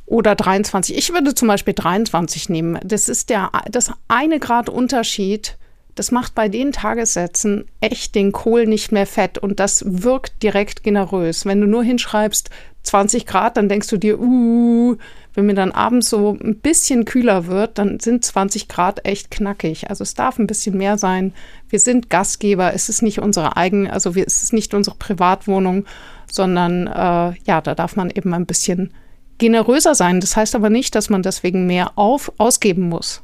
Oder 0.09 0.35
23. 0.35 0.97
Ich 0.97 1.13
würde 1.13 1.35
zum 1.35 1.49
Beispiel 1.49 1.75
23 1.75 2.49
nehmen. 2.49 2.79
Das 2.83 3.11
ist 3.11 3.29
der, 3.29 3.51
das 3.71 3.93
eine 4.09 4.39
Grad 4.39 4.71
Unterschied. 4.71 5.59
Das 5.97 6.13
macht 6.13 6.35
bei 6.35 6.49
den 6.49 6.73
Tagessätzen 6.73 7.67
echt 7.81 8.15
den 8.15 8.33
Kohl 8.33 8.67
nicht 8.67 8.91
mehr 8.91 9.07
fett 9.07 9.37
und 9.37 9.61
das 9.61 9.85
wirkt 9.87 10.43
direkt 10.43 10.83
generös. 10.83 11.45
Wenn 11.45 11.61
du 11.61 11.67
nur 11.67 11.83
hinschreibst 11.83 12.49
20 12.85 13.27
Grad, 13.27 13.59
dann 13.59 13.69
denkst 13.69 13.89
du 13.89 13.99
dir, 13.99 14.19
uh, 14.19 14.97
wenn 15.35 15.45
mir 15.45 15.55
dann 15.55 15.73
abends 15.73 16.09
so 16.09 16.39
ein 16.41 16.59
bisschen 16.59 17.05
kühler 17.05 17.47
wird, 17.47 17.77
dann 17.77 18.01
sind 18.01 18.25
20 18.25 18.69
Grad 18.69 19.05
echt 19.05 19.31
knackig. 19.31 19.91
Also 19.91 20.05
es 20.05 20.15
darf 20.15 20.39
ein 20.39 20.47
bisschen 20.47 20.79
mehr 20.79 20.97
sein. 20.97 21.35
Wir 21.69 21.81
sind 21.81 22.09
Gastgeber, 22.09 22.73
es 22.73 22.89
ist 22.89 23.03
nicht 23.03 23.19
unsere 23.19 23.59
eigene, 23.59 23.93
also 23.93 24.15
wir, 24.15 24.27
es 24.27 24.43
ist 24.43 24.55
nicht 24.55 24.73
unsere 24.73 24.97
Privatwohnung, 24.97 25.85
sondern 26.33 26.87
äh, 26.87 27.35
ja, 27.45 27.61
da 27.61 27.75
darf 27.75 27.97
man 27.97 28.09
eben 28.09 28.33
ein 28.33 28.47
bisschen 28.47 28.95
generöser 29.39 29.95
sein. 29.95 30.21
Das 30.21 30.37
heißt 30.37 30.55
aber 30.55 30.71
nicht, 30.71 30.95
dass 30.95 31.11
man 31.11 31.23
deswegen 31.23 31.67
mehr 31.67 31.93
auf, 31.97 32.33
ausgeben 32.39 32.89
muss. 32.89 33.23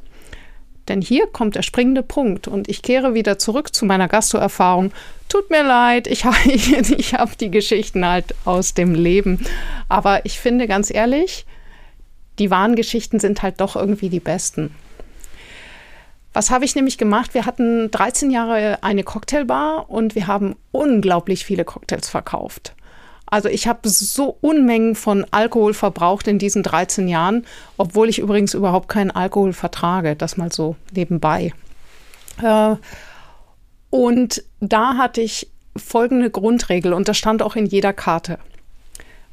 Denn 0.88 1.00
hier 1.00 1.26
kommt 1.26 1.54
der 1.54 1.62
springende 1.62 2.02
Punkt 2.02 2.46
und 2.46 2.68
ich 2.68 2.82
kehre 2.82 3.14
wieder 3.14 3.38
zurück 3.38 3.74
zu 3.74 3.86
meiner 3.86 4.08
Gastro-Erfahrung. 4.08 4.92
Tut 5.28 5.50
mir 5.50 5.64
leid, 5.64 6.06
ich, 6.06 6.24
ich, 6.44 6.72
ich 6.72 7.14
habe 7.14 7.32
die 7.38 7.50
Geschichten 7.50 8.06
halt 8.06 8.34
aus 8.44 8.74
dem 8.74 8.94
Leben. 8.94 9.44
Aber 9.88 10.24
ich 10.26 10.38
finde 10.38 10.66
ganz 10.66 10.92
ehrlich, 10.92 11.46
die 12.38 12.50
wahren 12.50 12.76
Geschichten 12.76 13.20
sind 13.20 13.42
halt 13.42 13.60
doch 13.60 13.76
irgendwie 13.76 14.08
die 14.08 14.20
besten. 14.20 14.74
Was 16.34 16.50
habe 16.50 16.64
ich 16.64 16.74
nämlich 16.74 16.98
gemacht? 16.98 17.32
Wir 17.32 17.46
hatten 17.46 17.90
13 17.92 18.30
Jahre 18.30 18.82
eine 18.82 19.04
Cocktailbar 19.04 19.88
und 19.88 20.16
wir 20.16 20.26
haben 20.26 20.56
unglaublich 20.72 21.44
viele 21.44 21.64
Cocktails 21.64 22.08
verkauft. 22.08 22.74
Also 23.26 23.48
ich 23.48 23.66
habe 23.66 23.88
so 23.88 24.36
Unmengen 24.40 24.94
von 24.94 25.26
Alkohol 25.30 25.74
verbraucht 25.74 26.28
in 26.28 26.38
diesen 26.38 26.62
13 26.62 27.08
Jahren, 27.08 27.46
obwohl 27.76 28.08
ich 28.08 28.18
übrigens 28.18 28.54
überhaupt 28.54 28.88
keinen 28.88 29.10
Alkohol 29.10 29.52
vertrage, 29.52 30.14
das 30.14 30.36
mal 30.36 30.52
so 30.52 30.76
nebenbei. 30.92 31.52
Äh, 32.42 32.76
und 33.90 34.44
da 34.60 34.96
hatte 34.96 35.20
ich 35.20 35.48
folgende 35.76 36.30
Grundregel 36.30 36.92
und 36.92 37.08
das 37.08 37.16
stand 37.16 37.42
auch 37.42 37.56
in 37.56 37.66
jeder 37.66 37.92
Karte. 37.92 38.38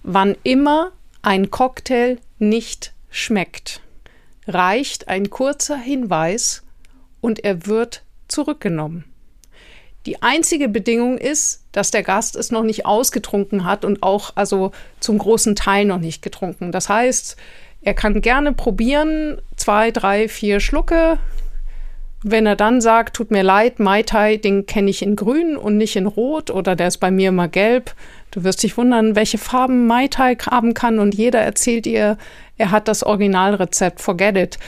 Wann 0.04 0.36
immer 0.44 0.92
ein 1.22 1.52
Cocktail 1.52 2.18
nicht 2.40 2.94
schmeckt, 3.10 3.82
reicht 4.48 5.08
ein 5.08 5.30
kurzer 5.30 5.78
Hinweis 5.78 6.64
und 7.22 7.44
er 7.44 7.68
wird 7.68 8.04
zurückgenommen. 8.28 9.11
Die 10.06 10.22
einzige 10.22 10.68
Bedingung 10.68 11.18
ist, 11.18 11.64
dass 11.72 11.92
der 11.92 12.04
Gast 12.04 12.36
es 12.36 12.52
noch 12.52 12.64
nicht 12.64 12.86
ausgetrunken 12.86 13.66
hat 13.66 13.86
und 13.86 14.02
auch 14.04 14.32
also 14.36 14.72
zum 15.00 15.18
großen 15.18 15.56
Teil 15.56 15.86
noch 15.86 16.00
nicht 16.00 16.22
getrunken. 16.22 16.72
Das 16.72 16.90
heißt, 16.90 17.38
er 17.82 17.94
kann 17.94 18.22
gerne 18.22 18.54
probieren, 18.54 19.40
zwei, 19.56 19.92
drei, 19.92 20.28
vier 20.28 20.60
Schlucke. 20.60 21.18
Wenn 22.24 22.46
er 22.46 22.56
dann 22.56 22.82
sagt, 22.82 23.16
tut 23.16 23.32
mir 23.32 23.44
leid, 23.44 23.80
Mai 23.80 24.04
Tai, 24.04 24.38
den 24.38 24.66
kenne 24.66 24.90
ich 24.90 25.02
in 25.02 25.16
grün 25.16 25.58
und 25.58 25.78
nicht 25.78 25.96
in 25.96 26.06
rot 26.06 26.52
oder 26.52 26.76
der 26.76 26.88
ist 26.88 26.98
bei 26.98 27.10
mir 27.10 27.30
immer 27.30 27.48
gelb, 27.48 27.96
Du 28.32 28.46
wirst 28.46 28.64
dich 28.64 28.78
wundern, 28.78 29.18
welche 29.18 29.38
Farben 29.38 29.88
Mai 29.88 30.08
Tai 30.08 30.36
haben 30.36 30.74
kann 30.74 31.00
und 31.00 31.14
jeder 31.14 31.40
erzählt 31.40 31.86
ihr, 31.86 32.18
er 32.58 32.72
hat 32.72 32.88
das 32.88 33.04
Originalrezept. 33.04 34.00
Forget 34.00 34.38
it. 34.38 34.60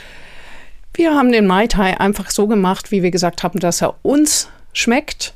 Wir 0.94 1.16
haben 1.16 1.32
den 1.32 1.48
Mai 1.48 1.68
Tai 1.68 1.98
einfach 2.00 2.30
so 2.30 2.48
gemacht, 2.48 2.92
wie 2.92 3.02
wir 3.02 3.12
gesagt 3.12 3.42
haben, 3.42 3.60
dass 3.60 3.82
er 3.82 3.96
uns 4.04 4.50
schmeckt 4.74 5.34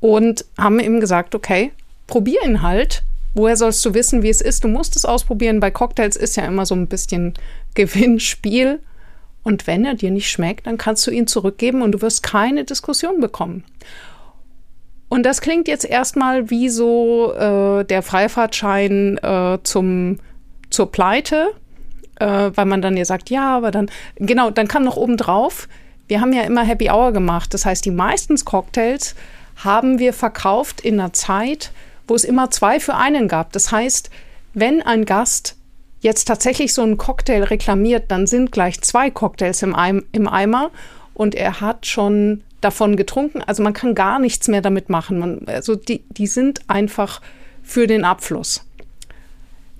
und 0.00 0.44
haben 0.58 0.80
ihm 0.80 1.00
gesagt, 1.00 1.34
okay, 1.34 1.72
probier 2.06 2.42
ihn 2.44 2.62
halt. 2.62 3.02
Woher 3.34 3.56
sollst 3.56 3.82
du 3.86 3.94
wissen, 3.94 4.22
wie 4.22 4.28
es 4.28 4.42
ist? 4.42 4.64
Du 4.64 4.68
musst 4.68 4.94
es 4.96 5.06
ausprobieren. 5.06 5.60
Bei 5.60 5.70
Cocktails 5.70 6.16
ist 6.16 6.36
ja 6.36 6.44
immer 6.44 6.66
so 6.66 6.74
ein 6.74 6.88
bisschen 6.88 7.34
Gewinnspiel. 7.74 8.80
Und 9.42 9.66
wenn 9.66 9.84
er 9.84 9.94
dir 9.94 10.10
nicht 10.10 10.30
schmeckt, 10.30 10.66
dann 10.66 10.78
kannst 10.78 11.06
du 11.06 11.10
ihn 11.10 11.26
zurückgeben 11.26 11.82
und 11.82 11.92
du 11.92 12.02
wirst 12.02 12.22
keine 12.22 12.64
Diskussion 12.64 13.20
bekommen. 13.20 13.64
Und 15.08 15.24
das 15.24 15.40
klingt 15.40 15.68
jetzt 15.68 15.84
erstmal 15.84 16.48
wie 16.48 16.68
so 16.68 17.34
äh, 17.34 17.84
der 17.84 18.02
Freifahrtschein 18.02 19.18
äh, 19.18 19.58
zum, 19.62 20.18
zur 20.70 20.90
Pleite, 20.90 21.48
äh, 22.18 22.50
weil 22.54 22.64
man 22.64 22.80
dann 22.80 22.96
ja 22.96 23.04
sagt, 23.04 23.28
ja, 23.28 23.56
aber 23.56 23.70
dann, 23.70 23.90
genau, 24.16 24.50
dann 24.50 24.68
kam 24.68 24.84
noch 24.84 24.96
oben 24.96 25.16
drauf, 25.16 25.68
wir 26.08 26.20
haben 26.20 26.32
ja 26.32 26.42
immer 26.42 26.64
Happy 26.64 26.90
Hour 26.90 27.12
gemacht. 27.12 27.54
Das 27.54 27.64
heißt, 27.64 27.84
die 27.84 27.90
meisten 27.90 28.36
Cocktails 28.36 29.14
haben 29.56 29.98
wir 29.98 30.12
verkauft 30.12 30.80
in 30.80 31.00
einer 31.00 31.12
Zeit, 31.12 31.72
wo 32.06 32.14
es 32.14 32.24
immer 32.24 32.50
zwei 32.50 32.80
für 32.80 32.94
einen 32.94 33.28
gab. 33.28 33.52
Das 33.52 33.70
heißt, 33.70 34.10
wenn 34.54 34.82
ein 34.82 35.04
Gast 35.04 35.56
jetzt 36.00 36.26
tatsächlich 36.26 36.74
so 36.74 36.82
einen 36.82 36.98
Cocktail 36.98 37.44
reklamiert, 37.44 38.10
dann 38.10 38.26
sind 38.26 38.52
gleich 38.52 38.80
zwei 38.80 39.10
Cocktails 39.10 39.62
im, 39.62 39.74
Eim 39.74 40.04
im 40.12 40.28
Eimer 40.28 40.70
und 41.14 41.34
er 41.34 41.60
hat 41.60 41.86
schon 41.86 42.42
davon 42.60 42.96
getrunken. 42.96 43.42
Also 43.42 43.62
man 43.62 43.72
kann 43.72 43.94
gar 43.94 44.18
nichts 44.18 44.48
mehr 44.48 44.62
damit 44.62 44.88
machen. 44.88 45.18
Man, 45.18 45.42
also 45.46 45.74
die, 45.76 46.02
die 46.08 46.26
sind 46.26 46.62
einfach 46.68 47.20
für 47.62 47.86
den 47.86 48.04
Abfluss. 48.04 48.64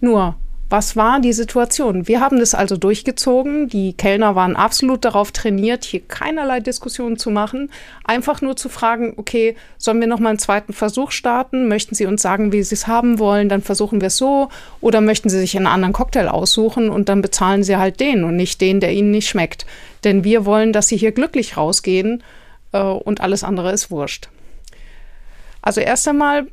Nur, 0.00 0.37
was 0.73 0.97
war 0.97 1.21
die 1.21 1.35
Situation? 1.35 2.09
Wir 2.09 2.21
haben 2.21 2.38
das 2.38 2.55
also 2.55 2.79
durchgezogen. 2.79 3.69
Die 3.69 3.93
Kellner 3.93 4.35
waren 4.35 4.57
absolut 4.57 5.05
darauf 5.05 5.31
trainiert, 5.31 5.85
hier 5.85 6.00
keinerlei 6.00 6.61
Diskussionen 6.61 7.19
zu 7.19 7.31
machen. 7.31 7.71
Einfach 8.05 8.41
nur 8.41 8.57
zu 8.57 8.71
fragen, 8.71 9.12
okay, 9.19 9.55
sollen 9.76 10.00
wir 10.00 10.07
noch 10.07 10.19
mal 10.19 10.31
einen 10.31 10.38
zweiten 10.38 10.73
Versuch 10.73 11.11
starten? 11.11 11.69
Möchten 11.69 11.95
Sie 11.95 12.07
uns 12.07 12.23
sagen, 12.23 12.52
wie 12.52 12.62
Sie 12.62 12.75
es 12.75 12.87
haben 12.87 13.19
wollen? 13.19 13.50
Dann 13.50 13.61
versuchen 13.61 14.00
wir 14.00 14.07
es 14.07 14.17
so. 14.17 14.49
Oder 14.81 15.02
möchten 15.02 15.29
Sie 15.29 15.38
sich 15.38 15.55
einen 15.59 15.67
anderen 15.67 15.93
Cocktail 15.93 16.29
aussuchen 16.29 16.88
und 16.88 17.11
dann 17.11 17.21
bezahlen 17.21 17.62
Sie 17.62 17.76
halt 17.76 18.00
den 18.00 18.25
und 18.25 18.37
nicht 18.37 18.62
den, 18.62 18.81
der 18.81 18.95
Ihnen 18.95 19.11
nicht 19.11 19.29
schmeckt. 19.29 19.67
Denn 20.05 20.25
wir 20.25 20.47
wollen, 20.47 20.73
dass 20.73 20.88
Sie 20.88 20.97
hier 20.97 21.12
glücklich 21.12 21.59
rausgehen 21.59 22.23
äh, 22.73 22.81
und 22.81 23.21
alles 23.21 23.45
andere 23.45 23.73
ist 23.73 23.91
wurscht. 23.91 24.31
Also 25.61 25.83
erst 25.83 26.09
einmal 26.09 26.47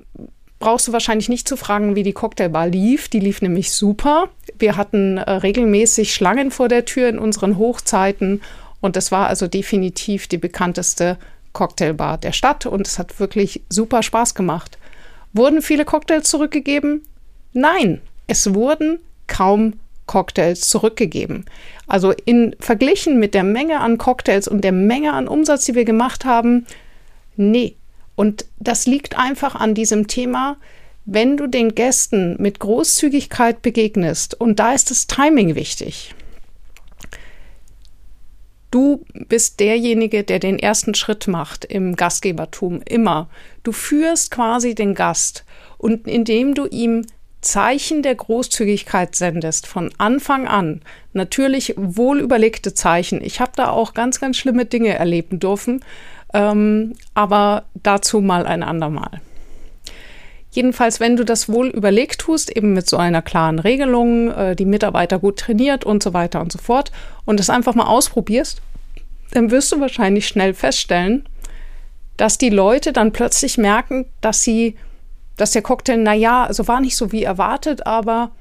brauchst 0.59 0.87
du 0.87 0.93
wahrscheinlich 0.93 1.29
nicht 1.29 1.47
zu 1.47 1.57
fragen, 1.57 1.95
wie 1.95 2.03
die 2.03 2.13
Cocktailbar 2.13 2.67
lief. 2.67 3.07
Die 3.07 3.19
lief 3.19 3.41
nämlich 3.41 3.71
super. 3.71 4.29
Wir 4.57 4.75
hatten 4.75 5.17
äh, 5.17 5.31
regelmäßig 5.31 6.13
Schlangen 6.13 6.51
vor 6.51 6.67
der 6.67 6.85
Tür 6.85 7.09
in 7.09 7.17
unseren 7.17 7.57
Hochzeiten 7.57 8.41
und 8.81 8.95
das 8.95 9.11
war 9.11 9.27
also 9.27 9.47
definitiv 9.47 10.27
die 10.27 10.37
bekannteste 10.37 11.17
Cocktailbar 11.53 12.17
der 12.17 12.31
Stadt 12.31 12.65
und 12.65 12.87
es 12.87 12.99
hat 12.99 13.19
wirklich 13.19 13.61
super 13.69 14.03
Spaß 14.03 14.35
gemacht. 14.35 14.77
Wurden 15.33 15.61
viele 15.61 15.85
Cocktails 15.85 16.29
zurückgegeben? 16.29 17.03
Nein, 17.53 18.01
es 18.27 18.53
wurden 18.53 18.99
kaum 19.27 19.73
Cocktails 20.05 20.61
zurückgegeben. 20.61 21.45
Also 21.87 22.13
in 22.25 22.55
verglichen 22.59 23.19
mit 23.19 23.33
der 23.33 23.43
Menge 23.43 23.79
an 23.79 23.97
Cocktails 23.97 24.47
und 24.47 24.63
der 24.63 24.71
Menge 24.71 25.13
an 25.13 25.27
Umsatz, 25.27 25.65
die 25.65 25.75
wir 25.75 25.85
gemacht 25.85 26.25
haben, 26.25 26.65
nee, 27.35 27.75
und 28.19 28.43
das 28.59 28.85
liegt 28.85 29.17
einfach 29.17 29.55
an 29.55 29.73
diesem 29.73 30.07
Thema, 30.07 30.57
wenn 31.05 31.37
du 31.37 31.47
den 31.47 31.73
Gästen 31.73 32.35
mit 32.37 32.59
Großzügigkeit 32.59 33.61
begegnest, 33.61 34.37
und 34.37 34.59
da 34.59 34.73
ist 34.73 34.91
das 34.91 35.07
Timing 35.07 35.55
wichtig. 35.55 36.13
Du 38.71 39.05
bist 39.13 39.61
derjenige, 39.61 40.25
der 40.25 40.39
den 40.39 40.59
ersten 40.59 40.95
Schritt 40.95 41.29
macht 41.29 41.63
im 41.63 41.95
Gastgebertum, 41.95 42.81
immer. 42.81 43.29
Du 43.63 43.71
führst 43.71 44.31
quasi 44.31 44.75
den 44.75 44.95
Gast 44.95 45.45
und 45.77 46.05
indem 46.05 46.55
du 46.55 46.65
ihm 46.65 47.05
Zeichen 47.39 48.03
der 48.03 48.15
Großzügigkeit 48.15 49.15
sendest 49.15 49.65
von 49.65 49.91
Anfang 49.97 50.45
an, 50.45 50.81
natürlich 51.13 51.73
wohlüberlegte 51.77 52.73
Zeichen. 52.73 53.23
Ich 53.23 53.39
habe 53.39 53.53
da 53.55 53.69
auch 53.69 53.93
ganz, 53.93 54.19
ganz 54.19 54.35
schlimme 54.35 54.65
Dinge 54.65 54.93
erleben 54.93 55.39
dürfen, 55.39 55.85
ähm, 56.33 56.95
aber 57.13 57.65
dazu 57.73 58.21
mal 58.21 58.45
ein 58.45 58.63
andermal. 58.63 59.21
Jedenfalls, 60.51 60.99
wenn 60.99 61.15
du 61.15 61.23
das 61.23 61.47
wohl 61.47 61.67
überlegt 61.67 62.21
tust, 62.21 62.55
eben 62.55 62.73
mit 62.73 62.89
so 62.89 62.97
einer 62.97 63.21
klaren 63.21 63.59
Regelung, 63.59 64.31
äh, 64.31 64.55
die 64.55 64.65
Mitarbeiter 64.65 65.19
gut 65.19 65.37
trainiert 65.37 65.85
und 65.85 66.01
so 66.01 66.13
weiter 66.13 66.41
und 66.41 66.51
so 66.51 66.57
fort, 66.57 66.91
und 67.25 67.39
es 67.39 67.49
einfach 67.49 67.75
mal 67.75 67.85
ausprobierst, 67.85 68.61
dann 69.31 69.51
wirst 69.51 69.71
du 69.71 69.79
wahrscheinlich 69.79 70.27
schnell 70.27 70.55
feststellen, 70.55 71.29
dass 72.17 72.37
die 72.37 72.49
Leute 72.49 72.93
dann 72.93 73.13
plötzlich 73.13 73.57
merken, 73.57 74.05
dass 74.21 74.41
sie, 74.41 74.75
dass 75.37 75.51
der 75.51 75.61
Cocktail, 75.61 75.97
naja, 75.97 76.45
also 76.45 76.67
war 76.67 76.81
nicht 76.81 76.97
so 76.97 77.11
wie 77.11 77.23
erwartet, 77.23 77.85
aber 77.85 78.31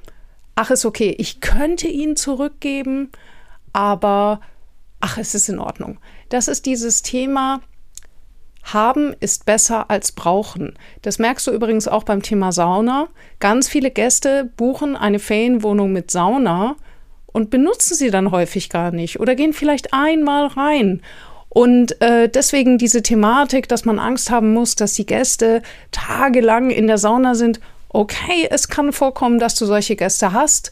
ach, 0.55 0.71
ist 0.71 0.85
okay, 0.85 1.15
ich 1.17 1.41
könnte 1.41 1.87
ihn 1.87 2.15
zurückgeben, 2.15 3.11
aber 3.71 4.41
ach, 4.99 5.17
es 5.17 5.35
ist 5.35 5.47
in 5.47 5.59
Ordnung. 5.59 5.99
Das 6.29 6.47
ist 6.47 6.65
dieses 6.65 7.03
Thema, 7.03 7.61
haben 8.73 9.15
ist 9.19 9.45
besser 9.45 9.89
als 9.89 10.11
brauchen. 10.11 10.73
Das 11.01 11.19
merkst 11.19 11.47
du 11.47 11.51
übrigens 11.51 11.87
auch 11.87 12.03
beim 12.03 12.21
Thema 12.21 12.51
Sauna. 12.51 13.07
Ganz 13.39 13.67
viele 13.67 13.91
Gäste 13.91 14.49
buchen 14.57 14.95
eine 14.95 15.19
Ferienwohnung 15.19 15.91
mit 15.91 16.11
Sauna 16.11 16.75
und 17.27 17.49
benutzen 17.49 17.95
sie 17.95 18.11
dann 18.11 18.31
häufig 18.31 18.69
gar 18.69 18.91
nicht 18.91 19.19
oder 19.19 19.35
gehen 19.35 19.53
vielleicht 19.53 19.93
einmal 19.93 20.47
rein. 20.47 21.01
Und 21.49 21.99
äh, 22.01 22.29
deswegen 22.29 22.77
diese 22.77 23.01
Thematik, 23.01 23.67
dass 23.67 23.83
man 23.85 23.97
Angst 23.97 24.29
haben 24.29 24.53
muss, 24.53 24.75
dass 24.75 24.93
die 24.93 25.05
Gäste 25.05 25.63
tagelang 25.91 26.69
in 26.69 26.87
der 26.87 26.99
Sauna 26.99 27.33
sind. 27.33 27.59
Okay, 27.89 28.47
es 28.49 28.67
kann 28.67 28.93
vorkommen, 28.93 29.39
dass 29.39 29.55
du 29.55 29.65
solche 29.65 29.95
Gäste 29.95 30.31
hast. 30.31 30.71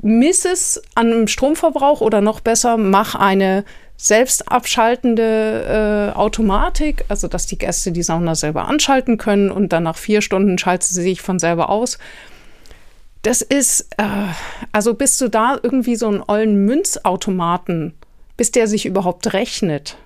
Miss 0.00 0.44
es 0.44 0.82
an 0.94 1.26
Stromverbrauch 1.26 2.02
oder 2.02 2.20
noch 2.20 2.40
besser, 2.40 2.76
mach 2.76 3.14
eine 3.14 3.64
selbst 4.00 4.50
abschaltende 4.50 6.12
äh, 6.14 6.16
Automatik, 6.16 7.04
also 7.08 7.26
dass 7.26 7.46
die 7.46 7.58
Gäste 7.58 7.90
die 7.90 8.04
Sauna 8.04 8.36
selber 8.36 8.68
anschalten 8.68 9.18
können 9.18 9.50
und 9.50 9.72
dann 9.72 9.82
nach 9.82 9.96
vier 9.98 10.22
Stunden 10.22 10.56
schaltet 10.56 10.88
sie 10.88 11.02
sich 11.02 11.20
von 11.20 11.40
selber 11.40 11.68
aus. 11.68 11.98
Das 13.22 13.42
ist, 13.42 13.88
äh, 13.98 14.04
also 14.70 14.94
bist 14.94 15.20
du 15.20 15.28
da 15.28 15.58
irgendwie 15.60 15.96
so 15.96 16.06
einen 16.06 16.22
ollen 16.24 16.64
Münzautomaten, 16.64 17.92
bis 18.36 18.52
der 18.52 18.68
sich 18.68 18.86
überhaupt 18.86 19.32
rechnet. 19.32 19.96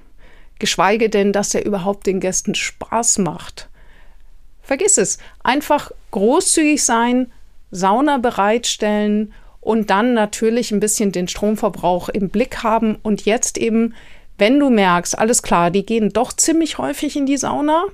Geschweige 0.59 1.11
denn, 1.11 1.35
dass 1.35 1.50
der 1.50 1.66
überhaupt 1.66 2.07
den 2.07 2.18
Gästen 2.18 2.55
Spaß 2.55 3.18
macht. 3.18 3.68
Vergiss 4.62 4.96
es. 4.96 5.18
Einfach 5.44 5.90
großzügig 6.12 6.83
sein, 6.83 7.31
Sauna 7.70 8.16
bereitstellen 8.16 9.35
und 9.62 9.90
dann 9.90 10.12
natürlich 10.12 10.72
ein 10.72 10.81
bisschen 10.81 11.12
den 11.12 11.29
Stromverbrauch 11.29 12.11
im 12.11 12.29
Blick 12.29 12.62
haben 12.62 12.96
und 13.03 13.25
jetzt 13.25 13.57
eben, 13.57 13.94
wenn 14.37 14.59
du 14.59 14.68
merkst, 14.68 15.16
alles 15.16 15.42
klar, 15.42 15.70
die 15.70 15.87
gehen 15.87 16.12
doch 16.12 16.33
ziemlich 16.33 16.79
häufig 16.79 17.16
in 17.16 17.27
die 17.27 17.37
Sauna, 17.37 17.85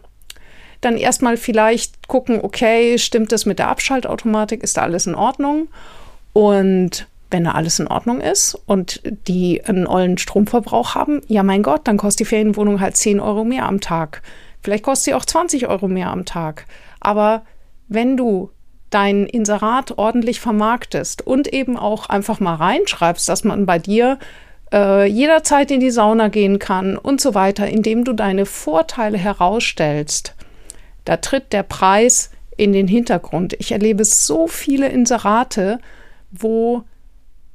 dann 0.80 0.96
erstmal 0.96 1.36
vielleicht 1.36 2.08
gucken, 2.08 2.40
okay, 2.42 2.98
stimmt 2.98 3.32
das 3.32 3.44
mit 3.44 3.58
der 3.58 3.68
Abschaltautomatik, 3.68 4.62
ist 4.62 4.78
da 4.78 4.82
alles 4.82 5.06
in 5.06 5.14
Ordnung? 5.14 5.68
Und 6.32 7.06
wenn 7.30 7.44
da 7.44 7.50
alles 7.50 7.78
in 7.78 7.88
Ordnung 7.88 8.22
ist 8.22 8.58
und 8.64 9.02
die 9.26 9.62
einen 9.64 9.86
ollen 9.86 10.16
Stromverbrauch 10.16 10.94
haben, 10.94 11.20
ja 11.26 11.42
mein 11.42 11.62
Gott, 11.62 11.82
dann 11.84 11.98
kostet 11.98 12.20
die 12.20 12.30
Ferienwohnung 12.30 12.80
halt 12.80 12.96
10 12.96 13.20
Euro 13.20 13.44
mehr 13.44 13.66
am 13.66 13.80
Tag. 13.80 14.22
Vielleicht 14.62 14.84
kostet 14.84 15.04
sie 15.04 15.14
auch 15.14 15.26
20 15.26 15.68
Euro 15.68 15.86
mehr 15.88 16.10
am 16.10 16.24
Tag. 16.24 16.64
Aber 17.00 17.42
wenn 17.88 18.16
du 18.16 18.50
dein 18.90 19.26
Inserat 19.26 19.98
ordentlich 19.98 20.40
vermarktest 20.40 21.26
und 21.26 21.52
eben 21.52 21.76
auch 21.76 22.08
einfach 22.08 22.40
mal 22.40 22.54
reinschreibst, 22.54 23.28
dass 23.28 23.44
man 23.44 23.66
bei 23.66 23.78
dir 23.78 24.18
äh, 24.72 25.06
jederzeit 25.06 25.70
in 25.70 25.80
die 25.80 25.90
Sauna 25.90 26.28
gehen 26.28 26.58
kann 26.58 26.96
und 26.96 27.20
so 27.20 27.34
weiter, 27.34 27.68
indem 27.68 28.04
du 28.04 28.12
deine 28.12 28.46
Vorteile 28.46 29.18
herausstellst, 29.18 30.34
da 31.04 31.16
tritt 31.18 31.52
der 31.52 31.62
Preis 31.62 32.30
in 32.56 32.72
den 32.72 32.88
Hintergrund. 32.88 33.54
Ich 33.58 33.72
erlebe 33.72 34.04
so 34.04 34.46
viele 34.46 34.88
Inserate, 34.88 35.78
wo 36.30 36.84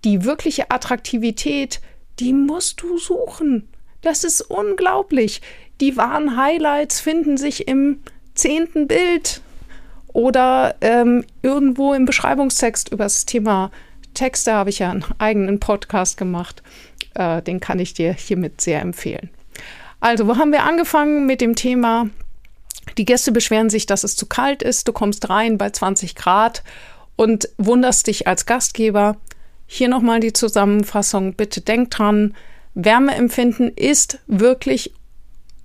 die 0.03 0.23
wirkliche 0.23 0.71
Attraktivität, 0.71 1.81
die 2.19 2.33
musst 2.33 2.81
du 2.81 2.97
suchen. 2.97 3.67
Das 4.01 4.23
ist 4.23 4.41
unglaublich. 4.41 5.41
Die 5.81 5.97
wahren 5.97 6.37
Highlights 6.37 6.99
finden 6.99 7.37
sich 7.37 7.67
im 7.67 8.01
zehnten 8.33 8.87
Bild 8.87 9.41
oder 10.13 10.75
ähm, 10.81 11.25
irgendwo 11.41 11.93
im 11.93 12.05
Beschreibungstext 12.05 12.89
über 12.89 13.05
das 13.05 13.25
Thema 13.25 13.71
Texte 14.13 14.53
habe 14.53 14.69
ich 14.69 14.79
ja 14.79 14.91
einen 14.91 15.05
eigenen 15.17 15.59
Podcast 15.59 16.17
gemacht. 16.17 16.61
Äh, 17.15 17.41
den 17.41 17.59
kann 17.59 17.79
ich 17.79 17.93
dir 17.93 18.13
hiermit 18.13 18.61
sehr 18.61 18.81
empfehlen. 18.81 19.29
Also, 19.99 20.27
wo 20.27 20.37
haben 20.37 20.51
wir 20.51 20.63
angefangen 20.63 21.25
mit 21.25 21.41
dem 21.41 21.55
Thema? 21.55 22.09
Die 22.97 23.05
Gäste 23.05 23.31
beschweren 23.31 23.69
sich, 23.69 23.85
dass 23.85 24.03
es 24.03 24.15
zu 24.15 24.25
kalt 24.25 24.61
ist. 24.61 24.87
Du 24.87 24.93
kommst 24.93 25.29
rein 25.29 25.57
bei 25.57 25.69
20 25.69 26.15
Grad 26.15 26.63
und 27.15 27.49
wunderst 27.57 28.07
dich 28.07 28.27
als 28.27 28.45
Gastgeber. 28.45 29.17
Hier 29.65 29.87
nochmal 29.87 30.19
die 30.19 30.33
Zusammenfassung. 30.33 31.33
Bitte 31.33 31.61
denk 31.61 31.89
dran, 31.91 32.35
Wärmeempfinden 32.75 33.69
ist 33.69 34.19
wirklich 34.27 34.93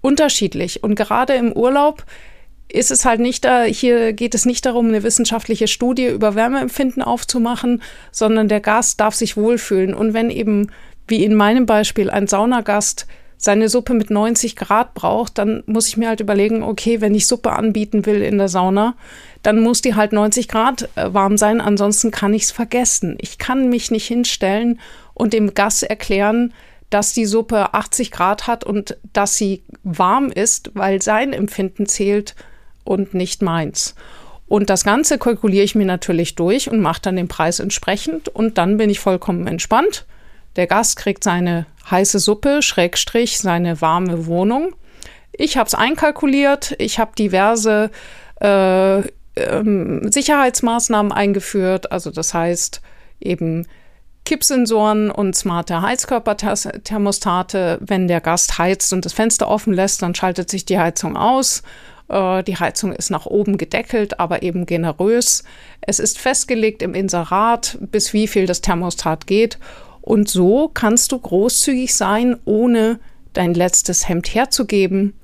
unterschiedlich. 0.01 0.83
Und 0.85 0.95
gerade 0.95 1.35
im 1.35 1.53
Urlaub 1.53 2.05
ist 2.71 2.91
es 2.91 3.05
halt 3.05 3.21
nicht 3.21 3.45
da, 3.45 3.63
hier 3.63 4.13
geht 4.13 4.35
es 4.35 4.45
nicht 4.45 4.67
darum, 4.67 4.89
eine 4.89 5.03
wissenschaftliche 5.03 5.69
Studie 5.69 6.07
über 6.07 6.35
Wärmeempfinden 6.35 7.03
aufzumachen, 7.03 7.83
sondern 8.13 8.49
der 8.49 8.61
Gast 8.61 9.01
darf 9.01 9.15
sich 9.15 9.37
wohlfühlen. 9.37 9.95
Und 9.95 10.13
wenn 10.13 10.31
eben, 10.31 10.71
wie 11.07 11.25
in 11.25 11.35
meinem 11.35 11.65
Beispiel, 11.65 12.11
ein 12.11 12.27
Saunagast 12.27 13.07
seine 13.39 13.69
Suppe 13.69 13.95
mit 13.95 14.11
90 14.11 14.57
Grad 14.57 14.95
braucht, 14.95 15.39
dann 15.39 15.63
muss 15.67 15.89
ich 15.89 15.97
mir 15.97 16.09
halt 16.09 16.21
überlegen, 16.21 16.63
okay, 16.63 17.01
wenn 17.01 17.15
ich 17.15 17.27
Suppe 17.27 17.53
anbieten 17.53 18.05
will 18.05 18.21
in 18.21 18.37
der 18.37 18.49
Sauna, 18.49 18.97
dann 19.43 19.61
muss 19.61 19.81
die 19.81 19.95
halt 19.95 20.13
90 20.13 20.49
Grad 20.49 20.89
äh, 20.97 21.15
warm 21.15 21.37
sein, 21.37 21.61
ansonsten 21.61 22.11
kann 22.11 22.35
ich 22.35 22.43
es 22.43 22.51
vergessen. 22.51 23.17
Ich 23.21 23.39
kann 23.39 23.69
mich 23.69 23.93
nicht 23.93 24.07
hinstellen 24.07 24.81
und 25.15 25.33
dem 25.33 25.55
Gast 25.55 25.85
erklären, 25.85 26.53
dass 26.91 27.13
die 27.13 27.27
Suppe 27.27 27.75
80 27.75 28.11
Grad 28.11 28.47
hat 28.47 28.65
und 28.65 28.97
dass 29.13 29.37
sie 29.37 29.63
warm 29.85 30.31
ist, 30.31 30.73
weil 30.75 31.01
sein 31.01 31.33
Empfinden 31.33 31.87
zählt 31.87 32.35
und 32.89 33.15
nicht 33.15 33.43
meins. 33.43 33.95
Und 34.49 34.71
das 34.71 34.83
Ganze 34.83 35.19
kalkuliere 35.19 35.65
ich 35.65 35.75
mir 35.75 35.85
natürlich 35.85 36.35
durch 36.35 36.71
und 36.71 36.81
mache 36.81 37.03
dann 37.03 37.17
den 37.17 37.29
Preis 37.29 37.61
entsprechend. 37.61 38.29
Und 38.29 38.57
dann 38.57 38.79
bin 38.79 38.89
ich 38.89 38.99
vollkommen 38.99 39.47
entspannt. 39.47 40.07
Der 40.57 40.67
Gast 40.67 40.97
kriegt 40.97 41.23
seine 41.23 41.67
heiße 41.91 42.19
Suppe, 42.19 42.63
Schrägstrich, 42.63 43.39
seine 43.39 43.81
warme 43.83 44.27
Wohnung. 44.27 44.75
Ich 45.33 45.59
habe 45.59 45.67
es 45.67 45.75
einkalkuliert. 45.75 46.75
Ich 46.79 46.99
habe 46.99 47.13
diverse 47.17 47.91
äh, 48.41 49.01
ähm, 49.37 50.11
Sicherheitsmaßnahmen 50.11 51.13
eingeführt. 51.13 51.93
Also 51.93 52.11
das 52.11 52.33
heißt 52.33 52.81
eben 53.21 53.67
Kippsensoren 54.25 55.11
und 55.11 55.37
smarte 55.37 55.83
Heizkörperthermostate. 55.83 57.79
Wenn 57.83 58.09
der 58.09 58.23
Gast 58.23 58.59
heizt 58.59 58.95
und 58.95 59.05
das 59.05 59.13
Fenster 59.13 59.49
offen 59.49 59.75
lässt, 59.75 60.01
dann 60.01 60.15
schaltet 60.15 60.49
sich 60.49 60.65
die 60.65 60.79
Heizung 60.79 61.19
aus 61.19 61.63
äh, 62.09 62.43
die 62.43 62.57
Heizung 62.57 62.93
ist 62.93 63.11
nach 63.11 63.27
oben 63.27 63.59
gedeckelt, 63.59 64.19
aber 64.21 64.43
eben 64.43 64.67
generös. 64.67 65.45
Es 65.81 65.99
ist 65.99 66.19
festgelegt 66.19 66.83
im 66.83 66.95
Inserat, 66.95 67.79
bis 67.81 68.13
wie 68.13 68.27
viel 68.27 68.47
das 68.47 68.61
Thermostat 68.61 69.27
geht. 69.27 69.59
Und 70.01 70.29
so 70.29 70.69
kannst 70.69 71.13
du 71.13 71.19
großzügig 71.19 71.95
sein, 71.95 72.37
ohne 72.45 72.99
dein 73.35 73.55
letztes 73.55 74.09
Hemd 74.09 74.35
herzugeben. 74.35 75.15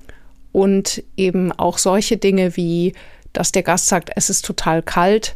Und 0.52 1.02
eben 1.16 1.50
auch 1.52 1.78
solche 1.78 2.16
Dinge 2.16 2.56
wie, 2.56 2.92
dass 3.32 3.50
der 3.50 3.62
Gast 3.64 3.86
sagt, 3.86 4.10
es 4.14 4.30
ist 4.30 4.44
total 4.44 4.82
kalt. 4.82 5.34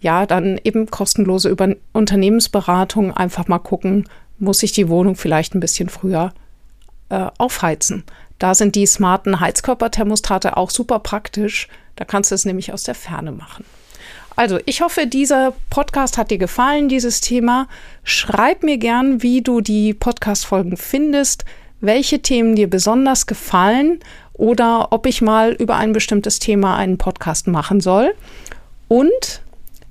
Ja, 0.00 0.26
dann 0.26 0.60
eben 0.62 0.90
kostenlose 0.90 1.48
Über 1.48 1.74
Unternehmensberatung. 1.92 3.10
Einfach 3.12 3.48
mal 3.48 3.58
gucken, 3.58 4.04
muss 4.38 4.62
ich 4.62 4.72
die 4.72 4.88
Wohnung 4.88 5.16
vielleicht 5.16 5.54
ein 5.54 5.60
bisschen 5.60 5.88
früher 5.88 6.32
äh, 7.08 7.28
aufheizen. 7.38 8.04
Da 8.38 8.54
sind 8.54 8.74
die 8.74 8.86
smarten 8.86 9.40
Heizkörperthermostate 9.40 10.56
auch 10.56 10.70
super 10.70 10.98
praktisch. 10.98 11.68
Da 11.96 12.04
kannst 12.04 12.30
du 12.30 12.34
es 12.34 12.44
nämlich 12.44 12.72
aus 12.72 12.82
der 12.82 12.94
Ferne 12.94 13.32
machen. 13.32 13.64
Also, 14.36 14.58
ich 14.66 14.80
hoffe, 14.80 15.06
dieser 15.06 15.52
Podcast 15.70 16.18
hat 16.18 16.30
dir 16.30 16.38
gefallen, 16.38 16.88
dieses 16.88 17.20
Thema. 17.20 17.68
Schreib 18.02 18.64
mir 18.64 18.78
gern, 18.78 19.22
wie 19.22 19.42
du 19.42 19.60
die 19.60 19.94
Podcast-Folgen 19.94 20.76
findest, 20.76 21.44
welche 21.80 22.20
Themen 22.20 22.56
dir 22.56 22.68
besonders 22.68 23.26
gefallen 23.26 24.00
oder 24.32 24.88
ob 24.90 25.06
ich 25.06 25.22
mal 25.22 25.52
über 25.52 25.76
ein 25.76 25.92
bestimmtes 25.92 26.40
Thema 26.40 26.76
einen 26.76 26.98
Podcast 26.98 27.46
machen 27.46 27.80
soll. 27.80 28.14
Und 28.88 29.42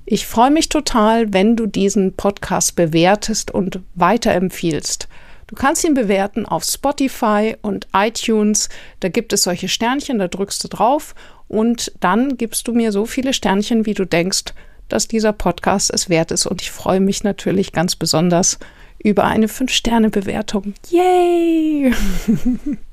ich 0.04 0.26
freue 0.26 0.50
mich 0.50 0.68
total, 0.68 1.32
wenn 1.32 1.56
du 1.56 1.66
diesen 1.66 2.12
Podcast 2.14 2.76
bewertest 2.76 3.50
und 3.50 3.80
weiterempfiehlst. 3.94 5.08
Du 5.46 5.54
kannst 5.56 5.84
ihn 5.84 5.94
bewerten 5.94 6.46
auf 6.46 6.64
Spotify 6.64 7.56
und 7.62 7.86
iTunes. 7.94 8.68
Da 9.00 9.08
gibt 9.08 9.32
es 9.32 9.42
solche 9.42 9.68
Sternchen, 9.68 10.18
da 10.18 10.28
drückst 10.28 10.64
du 10.64 10.68
drauf 10.68 11.14
und 11.48 11.92
dann 12.00 12.36
gibst 12.36 12.66
du 12.68 12.72
mir 12.72 12.92
so 12.92 13.06
viele 13.06 13.32
Sternchen, 13.32 13.86
wie 13.86 13.94
du 13.94 14.04
denkst, 14.04 14.54
dass 14.88 15.08
dieser 15.08 15.32
Podcast 15.32 15.90
es 15.92 16.08
wert 16.08 16.30
ist. 16.30 16.46
Und 16.46 16.62
ich 16.62 16.70
freue 16.70 17.00
mich 17.00 17.24
natürlich 17.24 17.72
ganz 17.72 17.96
besonders 17.96 18.58
über 19.02 19.24
eine 19.24 19.46
5-Sterne-Bewertung. 19.46 20.74
Yay! 20.90 21.92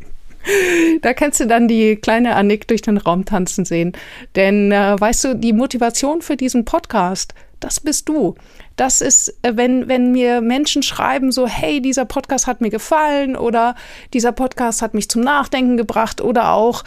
Da 1.01 1.13
kannst 1.13 1.39
du 1.39 1.45
dann 1.45 1.67
die 1.67 1.95
kleine 1.95 2.35
Annick 2.35 2.67
durch 2.67 2.81
den 2.81 2.97
Raum 2.97 3.25
tanzen 3.25 3.65
sehen. 3.65 3.93
Denn 4.35 4.71
äh, 4.71 4.99
weißt 4.99 5.23
du, 5.23 5.35
die 5.35 5.53
Motivation 5.53 6.21
für 6.21 6.35
diesen 6.35 6.65
Podcast, 6.65 7.33
das 7.59 7.79
bist 7.79 8.09
du. 8.09 8.35
Das 8.75 9.01
ist, 9.01 9.37
äh, 9.43 9.53
wenn, 9.55 9.87
wenn 9.87 10.11
mir 10.11 10.41
Menschen 10.41 10.83
schreiben, 10.83 11.31
so, 11.31 11.47
hey, 11.47 11.81
dieser 11.81 12.05
Podcast 12.05 12.47
hat 12.47 12.61
mir 12.61 12.69
gefallen 12.69 13.35
oder 13.35 13.75
dieser 14.13 14.31
Podcast 14.31 14.81
hat 14.81 14.93
mich 14.93 15.09
zum 15.09 15.21
Nachdenken 15.21 15.77
gebracht 15.77 16.21
oder 16.21 16.53
auch 16.53 16.83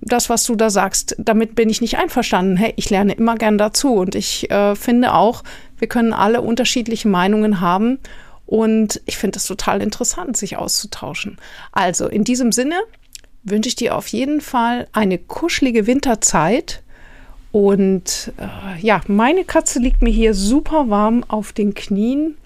das, 0.00 0.28
was 0.28 0.44
du 0.44 0.54
da 0.54 0.70
sagst, 0.70 1.14
damit 1.18 1.54
bin 1.54 1.68
ich 1.68 1.80
nicht 1.80 1.98
einverstanden. 1.98 2.56
Hey, 2.56 2.72
ich 2.76 2.90
lerne 2.90 3.12
immer 3.14 3.36
gern 3.36 3.58
dazu 3.58 3.94
und 3.94 4.14
ich 4.14 4.50
äh, 4.50 4.74
finde 4.74 5.14
auch, 5.14 5.42
wir 5.78 5.88
können 5.88 6.12
alle 6.12 6.40
unterschiedliche 6.40 7.08
Meinungen 7.08 7.60
haben 7.60 7.98
und 8.46 9.00
ich 9.06 9.16
finde 9.16 9.38
es 9.38 9.46
total 9.46 9.82
interessant, 9.82 10.36
sich 10.36 10.56
auszutauschen. 10.56 11.38
Also 11.72 12.08
in 12.08 12.24
diesem 12.24 12.52
Sinne 12.52 12.76
wünsche 13.42 13.68
ich 13.68 13.76
dir 13.76 13.96
auf 13.96 14.08
jeden 14.08 14.40
Fall 14.40 14.88
eine 14.92 15.18
kuschelige 15.18 15.86
Winterzeit 15.86 16.82
und 17.52 18.32
äh, 18.38 18.80
ja, 18.84 19.00
meine 19.06 19.44
Katze 19.44 19.78
liegt 19.78 20.02
mir 20.02 20.10
hier 20.10 20.34
super 20.34 20.90
warm 20.90 21.24
auf 21.28 21.52
den 21.52 21.74
Knien. 21.74 22.36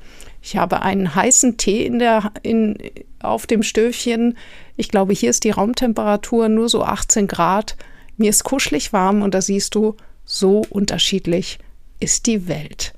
Ich 0.42 0.56
habe 0.56 0.82
einen 0.82 1.14
heißen 1.14 1.56
Tee 1.56 1.86
in 1.86 1.98
der, 1.98 2.32
in, 2.42 2.76
auf 3.20 3.46
dem 3.46 3.62
Stöfchen. 3.62 4.36
Ich 4.76 4.90
glaube, 4.90 5.14
hier 5.14 5.30
ist 5.30 5.44
die 5.44 5.50
Raumtemperatur 5.50 6.48
nur 6.48 6.68
so 6.68 6.84
18 6.84 7.26
Grad. 7.26 7.76
Mir 8.18 8.30
ist 8.30 8.44
kuschelig 8.44 8.92
warm 8.92 9.22
und 9.22 9.32
da 9.32 9.40
siehst 9.40 9.74
du, 9.74 9.96
so 10.24 10.62
unterschiedlich 10.68 11.58
ist 12.00 12.26
die 12.26 12.46
Welt. 12.46 12.92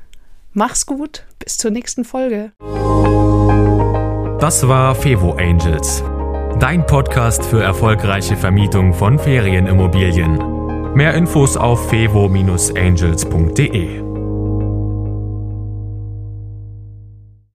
Mach's 0.52 0.84
gut, 0.84 1.24
bis 1.38 1.58
zur 1.58 1.70
nächsten 1.70 2.04
Folge. 2.04 2.50
Das 4.40 4.66
war 4.66 4.96
Fevo 4.96 5.34
Angels, 5.34 6.02
dein 6.58 6.84
Podcast 6.86 7.44
für 7.44 7.62
erfolgreiche 7.62 8.36
Vermietung 8.36 8.92
von 8.92 9.16
Ferienimmobilien. 9.18 10.94
Mehr 10.94 11.14
Infos 11.14 11.56
auf 11.56 11.88
fevo-angels.de. 11.88 14.09